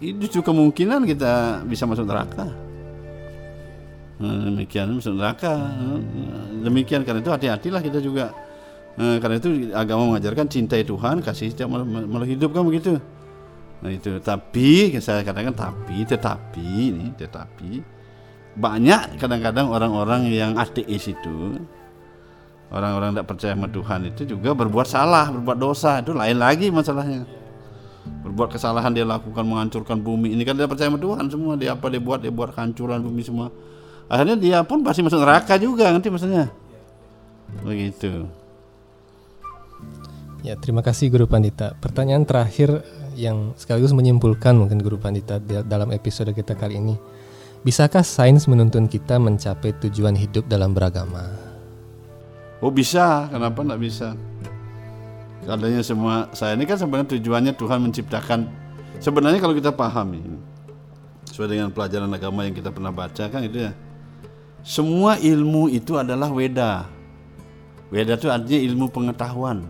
itu 0.00 0.40
kemungkinan 0.40 1.04
kita 1.04 1.62
bisa 1.68 1.84
masuk 1.84 2.08
neraka. 2.08 2.63
Nah, 4.14 4.46
demikian 4.46 4.94
masuk 4.94 5.18
neraka. 5.18 5.54
Demikian 6.62 7.02
karena 7.02 7.18
itu 7.18 7.32
hati-hatilah 7.34 7.80
kita 7.82 7.98
juga. 7.98 8.30
Nah, 8.94 9.18
karena 9.18 9.42
itu 9.42 9.74
agama 9.74 10.14
mengajarkan 10.14 10.46
cintai 10.46 10.86
Tuhan, 10.86 11.18
kasih 11.18 11.50
setiap 11.50 11.66
malah 11.72 12.28
hidup 12.28 12.54
kan 12.54 12.62
begitu. 12.62 12.98
Nah 13.84 13.92
itu 13.92 14.16
tapi 14.24 14.96
saya 14.96 15.20
katakan 15.20 15.52
tapi 15.52 16.08
tetapi 16.08 16.64
ini 16.64 17.12
tetapi 17.20 17.84
banyak 18.56 19.20
kadang-kadang 19.20 19.68
orang-orang 19.68 20.32
yang 20.32 20.56
ateis 20.56 21.12
itu 21.12 21.60
orang-orang 22.72 23.12
tidak 23.12 23.28
percaya 23.28 23.52
sama 23.52 23.68
Tuhan 23.68 24.00
itu 24.08 24.22
juga 24.24 24.56
berbuat 24.56 24.88
salah, 24.88 25.28
berbuat 25.28 25.58
dosa 25.60 26.00
itu 26.00 26.16
lain 26.16 26.40
lagi 26.40 26.72
masalahnya. 26.72 27.28
Berbuat 28.24 28.56
kesalahan 28.56 28.96
dia 28.96 29.04
lakukan 29.04 29.44
menghancurkan 29.44 30.00
bumi 30.00 30.32
ini 30.32 30.48
kan 30.48 30.56
dia 30.56 30.64
percaya 30.64 30.88
sama 30.88 30.96
Tuhan 30.96 31.28
semua 31.28 31.52
dia 31.60 31.76
apa 31.76 31.92
dia 31.92 32.00
buat 32.00 32.24
dia 32.24 32.32
buat 32.32 32.56
kehancuran 32.56 33.04
bumi 33.04 33.20
semua. 33.20 33.52
Akhirnya 34.08 34.36
dia 34.36 34.58
pun 34.62 34.84
pasti 34.84 35.00
masuk 35.00 35.20
neraka 35.20 35.56
juga 35.56 35.88
nanti 35.88 36.12
maksudnya. 36.12 36.52
Begitu. 37.64 38.28
Ya, 40.44 40.60
terima 40.60 40.84
kasih 40.84 41.08
Guru 41.08 41.24
Pandita. 41.24 41.72
Pertanyaan 41.80 42.28
terakhir 42.28 42.84
yang 43.16 43.56
sekaligus 43.56 43.96
menyimpulkan 43.96 44.52
mungkin 44.52 44.76
Guru 44.84 45.00
Pandita 45.00 45.40
dalam 45.40 45.88
episode 45.88 46.36
kita 46.36 46.52
kali 46.52 46.76
ini. 46.76 47.00
Bisakah 47.64 48.04
sains 48.04 48.44
menuntun 48.44 48.84
kita 48.84 49.16
mencapai 49.16 49.72
tujuan 49.80 50.12
hidup 50.12 50.44
dalam 50.44 50.76
beragama? 50.76 51.32
Oh 52.60 52.68
bisa, 52.68 53.24
kenapa 53.32 53.64
tidak 53.64 53.80
bisa? 53.80 54.08
Adanya 55.48 55.80
semua, 55.80 56.28
saya 56.36 56.56
ini 56.56 56.68
kan 56.68 56.76
sebenarnya 56.76 57.16
tujuannya 57.16 57.52
Tuhan 57.56 57.78
menciptakan. 57.88 58.40
Sebenarnya 59.00 59.40
kalau 59.40 59.56
kita 59.56 59.72
pahami, 59.72 60.20
sesuai 61.28 61.56
dengan 61.56 61.72
pelajaran 61.72 62.08
agama 62.12 62.44
yang 62.44 62.52
kita 62.52 62.68
pernah 62.68 62.92
baca 62.92 63.24
kan 63.32 63.40
itu 63.40 63.64
ya. 63.64 63.72
Semua 64.64 65.20
ilmu 65.20 65.68
itu 65.68 66.00
adalah 66.00 66.32
weda. 66.32 66.88
Weda 67.92 68.16
itu 68.16 68.32
artinya 68.32 68.60
ilmu 68.64 68.88
pengetahuan 68.88 69.68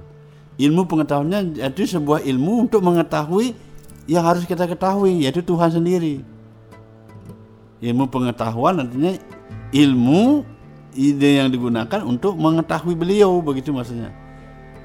ilmu 0.58 0.86
pengetahuannya 0.86 1.58
itu 1.58 1.98
sebuah 1.98 2.22
ilmu 2.22 2.68
untuk 2.70 2.80
mengetahui 2.82 3.54
yang 4.06 4.22
harus 4.22 4.46
kita 4.46 4.68
ketahui 4.68 5.24
yaitu 5.26 5.42
Tuhan 5.42 5.72
sendiri. 5.72 6.22
Ilmu 7.82 8.08
pengetahuan 8.08 8.80
artinya 8.86 9.12
ilmu 9.74 10.46
ide 10.94 11.42
yang 11.42 11.50
digunakan 11.50 12.06
untuk 12.06 12.38
mengetahui 12.38 12.94
beliau 12.94 13.42
begitu 13.42 13.74
maksudnya. 13.74 14.14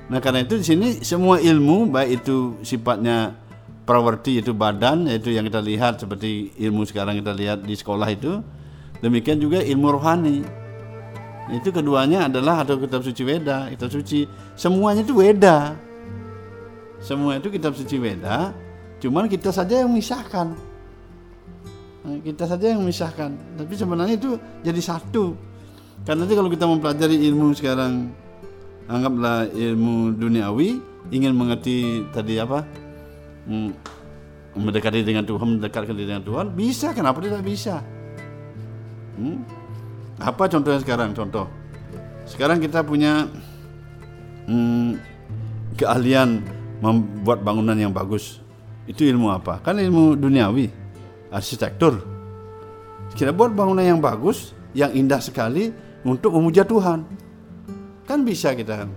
Nah 0.09 0.17
karena 0.17 0.41
itu 0.41 0.57
di 0.57 0.65
sini 0.65 0.87
semua 1.05 1.37
ilmu 1.37 1.93
baik 1.93 2.25
itu 2.25 2.57
sifatnya 2.65 3.37
properti 3.85 4.41
itu 4.41 4.57
badan 4.57 5.05
yaitu 5.05 5.29
yang 5.29 5.45
kita 5.45 5.61
lihat 5.61 6.01
seperti 6.01 6.49
ilmu 6.57 6.81
sekarang 6.89 7.21
kita 7.21 7.29
lihat 7.29 7.61
di 7.61 7.77
sekolah 7.77 8.09
itu 8.09 8.41
demikian 8.99 9.39
juga 9.39 9.63
ilmu 9.63 9.87
rohani 9.95 10.43
itu 11.49 11.73
keduanya 11.73 12.29
adalah 12.29 12.61
atau 12.61 12.77
kitab 12.77 13.01
suci 13.01 13.25
Weda, 13.25 13.73
kitab 13.73 13.89
suci 13.89 14.29
semuanya 14.53 15.01
itu 15.01 15.17
Weda. 15.17 15.73
Semua 17.01 17.41
itu 17.41 17.49
kitab 17.49 17.73
suci 17.73 17.97
Weda, 17.97 18.53
cuman 19.01 19.25
kita 19.25 19.49
saja 19.49 19.81
yang 19.81 19.89
memisahkan. 19.89 20.53
Nah, 21.99 22.15
kita 22.21 22.45
saja 22.45 22.65
yang 22.69 22.85
memisahkan, 22.85 23.33
tapi 23.57 23.73
sebenarnya 23.73 24.15
itu 24.19 24.37
jadi 24.61 24.77
satu. 24.77 25.33
Karena 26.05 26.23
nanti 26.23 26.37
kalau 26.37 26.51
kita 26.53 26.69
mempelajari 26.69 27.17
ilmu 27.27 27.55
sekarang, 27.57 28.13
anggaplah 28.85 29.49
ilmu 29.49 30.15
duniawi, 30.15 30.79
ingin 31.09 31.33
mengerti 31.33 32.05
tadi 32.13 32.37
apa, 32.37 32.61
hmm, 33.49 33.69
mendekati 34.53 35.01
dengan 35.01 35.25
Tuhan, 35.25 35.57
mendekatkan 35.57 35.95
dengan 35.97 36.21
Tuhan, 36.21 36.53
bisa. 36.53 36.93
Kenapa 36.93 37.19
tidak 37.25 37.41
bisa? 37.41 37.81
Hmm? 39.19 39.43
Apa 40.19 40.47
contohnya 40.47 40.79
sekarang? 40.79 41.11
Contoh, 41.11 41.51
sekarang 42.23 42.63
kita 42.63 42.79
punya 42.87 43.27
hmm, 44.47 44.95
keahlian 45.75 46.43
membuat 46.79 47.43
bangunan 47.43 47.75
yang 47.75 47.91
bagus. 47.91 48.39
Itu 48.87 49.03
ilmu 49.03 49.29
apa? 49.29 49.59
Kan 49.59 49.77
ilmu 49.77 50.15
duniawi, 50.15 50.71
arsitektur. 51.29 51.99
Kita 53.13 53.35
buat 53.35 53.51
bangunan 53.51 53.83
yang 53.83 53.99
bagus, 53.99 54.55
yang 54.71 54.95
indah 54.95 55.19
sekali 55.19 55.69
untuk 56.07 56.33
memuja 56.39 56.63
Tuhan. 56.63 57.03
Kan 58.07 58.25
bisa 58.25 58.55
kita 58.55 58.87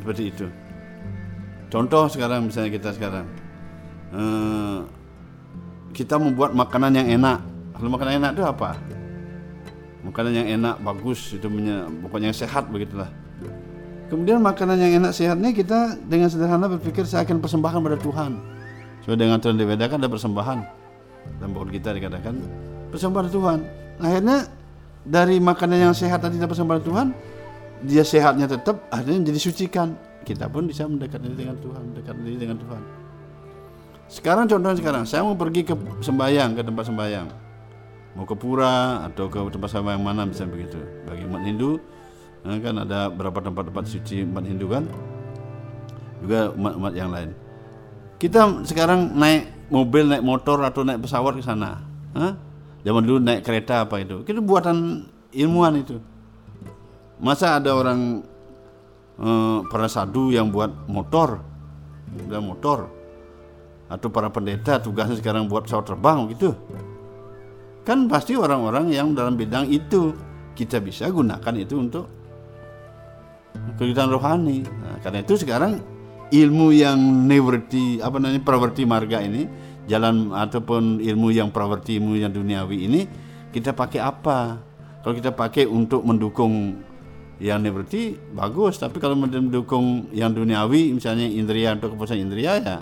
seperti 0.00 0.22
itu. 0.32 0.46
Contoh 1.68 2.08
sekarang 2.08 2.48
misalnya 2.48 2.72
kita 2.72 2.90
sekarang 2.96 3.26
eh, 4.16 4.78
kita 5.92 6.16
membuat 6.16 6.56
makanan 6.56 6.96
yang 6.96 7.08
enak. 7.20 7.38
Kalau 7.76 7.90
makanan 7.92 8.12
enak 8.24 8.30
itu 8.40 8.44
apa? 8.46 8.70
Makanan 10.06 10.32
yang 10.34 10.46
enak 10.60 10.78
bagus 10.82 11.34
itu 11.34 11.46
pokoknya 12.04 12.30
sehat 12.30 12.70
begitulah. 12.70 13.10
Kemudian 14.08 14.40
makanan 14.40 14.80
yang 14.80 15.04
enak 15.04 15.12
sehatnya 15.12 15.52
kita 15.52 16.00
dengan 16.08 16.32
sederhana 16.32 16.64
berpikir 16.64 17.04
saya 17.04 17.28
akan 17.28 17.44
persembahkan 17.44 17.80
pada 17.84 17.98
Tuhan. 18.00 18.40
Sesuai 19.04 19.18
dengan 19.20 19.36
Tuhan 19.36 19.60
dibedakan 19.60 20.00
ada 20.00 20.08
persembahan. 20.08 20.58
Dan 21.44 21.52
bahwa 21.52 21.68
kita 21.68 21.92
dikatakan 21.92 22.40
persembahan 22.88 23.28
Tuhan. 23.28 23.58
Akhirnya 24.00 24.48
dari 25.04 25.36
makanan 25.40 25.90
yang 25.90 25.94
sehat 25.94 26.24
tadi 26.24 26.40
kita 26.40 26.48
persembahan 26.48 26.82
Tuhan 26.84 27.06
dia 27.84 28.02
sehatnya 28.02 28.50
tetap 28.50 28.90
akhirnya 28.90 29.22
menjadi 29.22 29.40
sucikan 29.40 29.94
kita 30.26 30.50
pun 30.50 30.66
bisa 30.66 30.84
mendekat 30.84 31.22
diri 31.22 31.46
dengan 31.46 31.56
Tuhan 31.62 31.82
mendekat 31.94 32.14
diri 32.20 32.36
dengan 32.36 32.56
Tuhan. 32.58 32.82
Sekarang 34.08 34.44
contohnya 34.48 34.76
sekarang 34.76 35.04
saya 35.04 35.20
mau 35.24 35.36
pergi 35.36 35.68
ke 35.68 35.74
sembayang 36.00 36.56
ke 36.56 36.62
tempat 36.64 36.84
sembayang 36.88 37.47
mau 38.18 38.26
ke 38.26 38.34
pura 38.34 39.06
atau 39.06 39.30
ke 39.30 39.38
tempat 39.54 39.70
sama 39.70 39.94
yang 39.94 40.02
mana 40.02 40.26
bisa 40.26 40.42
begitu. 40.42 40.74
Bagi 41.06 41.22
umat 41.30 41.46
Hindu 41.46 41.78
eh, 42.42 42.58
kan 42.58 42.74
ada 42.82 43.06
beberapa 43.14 43.38
tempat-tempat 43.38 43.86
suci 43.86 44.26
umat 44.26 44.42
Hindu 44.42 44.66
kan? 44.66 44.90
Juga 46.18 46.50
umat-umat 46.50 46.92
yang 46.98 47.14
lain. 47.14 47.30
Kita 48.18 48.66
sekarang 48.66 49.14
naik 49.14 49.70
mobil 49.70 50.10
naik 50.10 50.26
motor 50.26 50.58
atau 50.66 50.82
naik 50.82 51.06
pesawat 51.06 51.38
ke 51.38 51.44
sana 51.46 51.78
Hah? 52.18 52.34
zaman 52.82 53.06
dulu 53.06 53.22
naik 53.22 53.46
kereta 53.46 53.86
apa 53.86 54.02
itu? 54.02 54.26
Itu 54.26 54.42
buatan 54.42 55.06
ilmuwan 55.30 55.78
itu. 55.78 56.02
Masa 57.22 57.62
ada 57.62 57.70
orang 57.70 58.26
eh, 59.22 59.58
para 59.70 59.86
sadu 59.86 60.34
yang 60.34 60.50
buat 60.50 60.90
motor? 60.90 61.38
Dan 62.26 62.50
motor. 62.50 62.90
Atau 63.86 64.10
para 64.10 64.26
pendeta 64.26 64.82
tugasnya 64.82 65.14
sekarang 65.22 65.46
buat 65.46 65.70
pesawat 65.70 65.86
terbang 65.86 66.26
gitu 66.34 66.58
kan 67.88 68.04
pasti 68.04 68.36
orang-orang 68.36 68.92
yang 68.92 69.16
dalam 69.16 69.32
bidang 69.32 69.64
itu 69.72 70.12
kita 70.52 70.76
bisa 70.76 71.08
gunakan 71.08 71.54
itu 71.56 71.80
untuk 71.80 72.04
kegiatan 73.80 74.12
rohani. 74.12 74.60
Nah, 74.60 75.00
karena 75.00 75.24
itu 75.24 75.40
sekarang 75.40 75.80
ilmu 76.28 76.68
yang 76.76 77.00
neverti 77.24 77.96
apa 78.04 78.20
namanya 78.20 78.44
praverti 78.44 78.84
marga 78.84 79.24
ini 79.24 79.48
jalan 79.88 80.36
ataupun 80.36 81.00
ilmu 81.00 81.32
yang 81.32 81.48
praverti 81.48 81.96
ilmu 81.96 82.20
yang 82.20 82.28
duniawi 82.28 82.84
ini 82.84 83.00
kita 83.56 83.72
pakai 83.72 84.04
apa? 84.04 84.60
Kalau 85.00 85.14
kita 85.16 85.32
pakai 85.32 85.64
untuk 85.64 86.04
mendukung 86.04 86.84
yang 87.40 87.64
neverti 87.64 88.20
bagus, 88.36 88.76
tapi 88.76 89.00
kalau 89.00 89.16
mendukung 89.16 90.12
yang 90.12 90.36
duniawi 90.36 90.92
misalnya 90.92 91.24
indria 91.24 91.72
untuk 91.72 91.96
kepuasan 91.96 92.20
indria 92.20 92.60
ya 92.60 92.76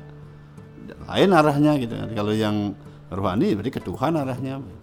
lain 1.06 1.30
arahnya 1.30 1.78
gitu. 1.78 1.94
Kalau 1.94 2.34
yang 2.34 2.74
rohani 3.06 3.54
berarti 3.54 3.70
ke 3.70 3.78
Tuhan 3.78 4.18
arahnya. 4.18 4.75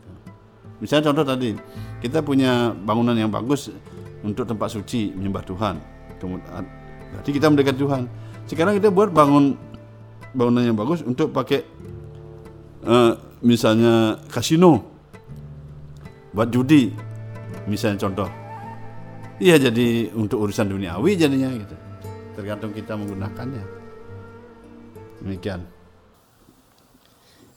Misalnya 0.82 1.12
contoh 1.12 1.26
tadi, 1.26 1.54
kita 2.02 2.24
punya 2.24 2.74
bangunan 2.74 3.14
yang 3.14 3.30
bagus 3.30 3.70
untuk 4.24 4.48
tempat 4.48 4.72
suci 4.72 5.12
menyembah 5.14 5.44
Tuhan. 5.44 5.76
Berarti 7.14 7.30
kita 7.30 7.48
mendekat 7.52 7.76
Tuhan. 7.76 8.08
Sekarang 8.48 8.74
kita 8.80 8.90
buat 8.90 9.12
bangun 9.12 9.56
bangunan 10.34 10.64
yang 10.66 10.78
bagus 10.80 11.06
untuk 11.06 11.30
pakai 11.32 11.64
uh, 12.84 13.14
misalnya 13.44 14.20
kasino, 14.32 14.82
buat 16.34 16.50
judi, 16.50 16.92
misalnya 17.68 18.08
contoh. 18.08 18.30
Iya 19.44 19.60
jadi 19.70 20.14
untuk 20.16 20.48
urusan 20.48 20.72
duniawi 20.72 21.20
jadinya 21.20 21.52
gitu. 21.52 21.76
Tergantung 22.34 22.72
kita 22.72 22.96
menggunakannya. 22.96 23.64
Demikian. 25.24 25.73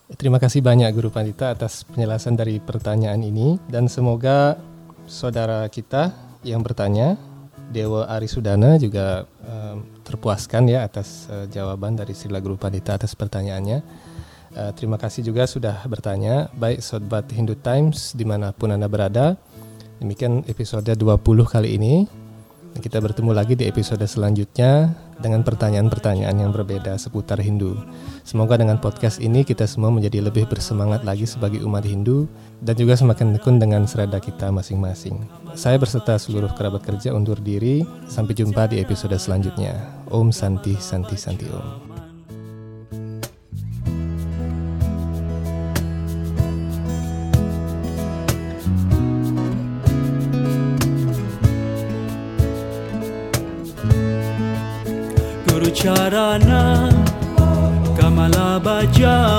Terima 0.07 0.39
kasih 0.39 0.63
banyak 0.63 0.87
Guru 0.95 1.11
Pandita 1.11 1.51
atas 1.51 1.83
penjelasan 1.83 2.39
dari 2.39 2.63
pertanyaan 2.63 3.19
ini 3.27 3.59
dan 3.67 3.91
semoga 3.91 4.55
saudara 5.11 5.67
kita 5.67 6.15
yang 6.47 6.63
bertanya 6.63 7.19
Dewa 7.75 8.07
Arisudana 8.07 8.79
juga 8.79 9.27
uh, 9.27 9.75
terpuaskan 10.07 10.71
ya 10.71 10.87
atas 10.87 11.27
uh, 11.27 11.51
jawaban 11.51 11.99
dari 11.99 12.15
Sila 12.15 12.39
Guru 12.39 12.55
Pandita 12.55 12.95
atas 12.95 13.19
pertanyaannya. 13.19 13.83
Uh, 14.55 14.71
terima 14.79 14.95
kasih 14.95 15.27
juga 15.27 15.43
sudah 15.51 15.83
bertanya 15.91 16.55
baik 16.55 16.87
Sobat 16.87 17.27
Hindu 17.35 17.59
Times 17.59 18.15
di 18.15 18.23
mana 18.23 18.55
pun 18.55 18.71
Anda 18.71 18.87
berada. 18.87 19.35
Demikian 19.99 20.47
episode 20.47 20.87
20 20.87 21.19
kali 21.51 21.75
ini. 21.75 22.26
Kita 22.77 23.01
bertemu 23.01 23.33
lagi 23.33 23.57
di 23.57 23.65
episode 23.65 24.05
selanjutnya 24.05 24.93
dengan 25.17 25.41
pertanyaan-pertanyaan 25.41 26.37
yang 26.37 26.53
berbeda 26.53 27.01
seputar 27.01 27.41
Hindu. 27.41 27.73
Semoga 28.21 28.61
dengan 28.61 28.77
podcast 28.77 29.17
ini 29.19 29.49
kita 29.49 29.65
semua 29.65 29.89
menjadi 29.89 30.21
lebih 30.21 30.45
bersemangat 30.45 31.01
lagi 31.03 31.25
sebagai 31.25 31.65
umat 31.65 31.89
Hindu 31.89 32.29
dan 32.61 32.77
juga 32.77 32.95
semakin 32.95 33.37
tekun 33.37 33.57
dengan 33.57 33.89
serada 33.89 34.21
kita 34.21 34.53
masing-masing. 34.53 35.25
Saya 35.57 35.81
berserta 35.81 36.21
seluruh 36.21 36.53
kerabat 36.53 36.85
kerja 36.85 37.17
undur 37.17 37.41
diri. 37.41 37.81
Sampai 38.13 38.37
jumpa 38.37 38.69
di 38.69 38.79
episode 38.85 39.17
selanjutnya. 39.17 39.73
Om 40.13 40.29
Santi 40.29 40.77
Santi 40.77 41.17
Santi 41.17 41.49
Om. 41.49 41.96
Charana 55.77 56.89
Kamala 57.99 58.59
Bajaman 58.65 59.36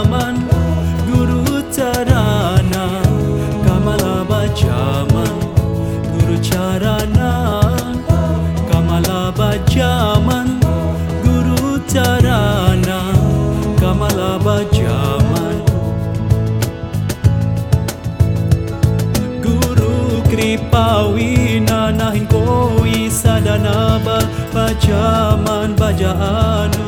bajaman 24.87 25.75
bajaan 25.75 26.86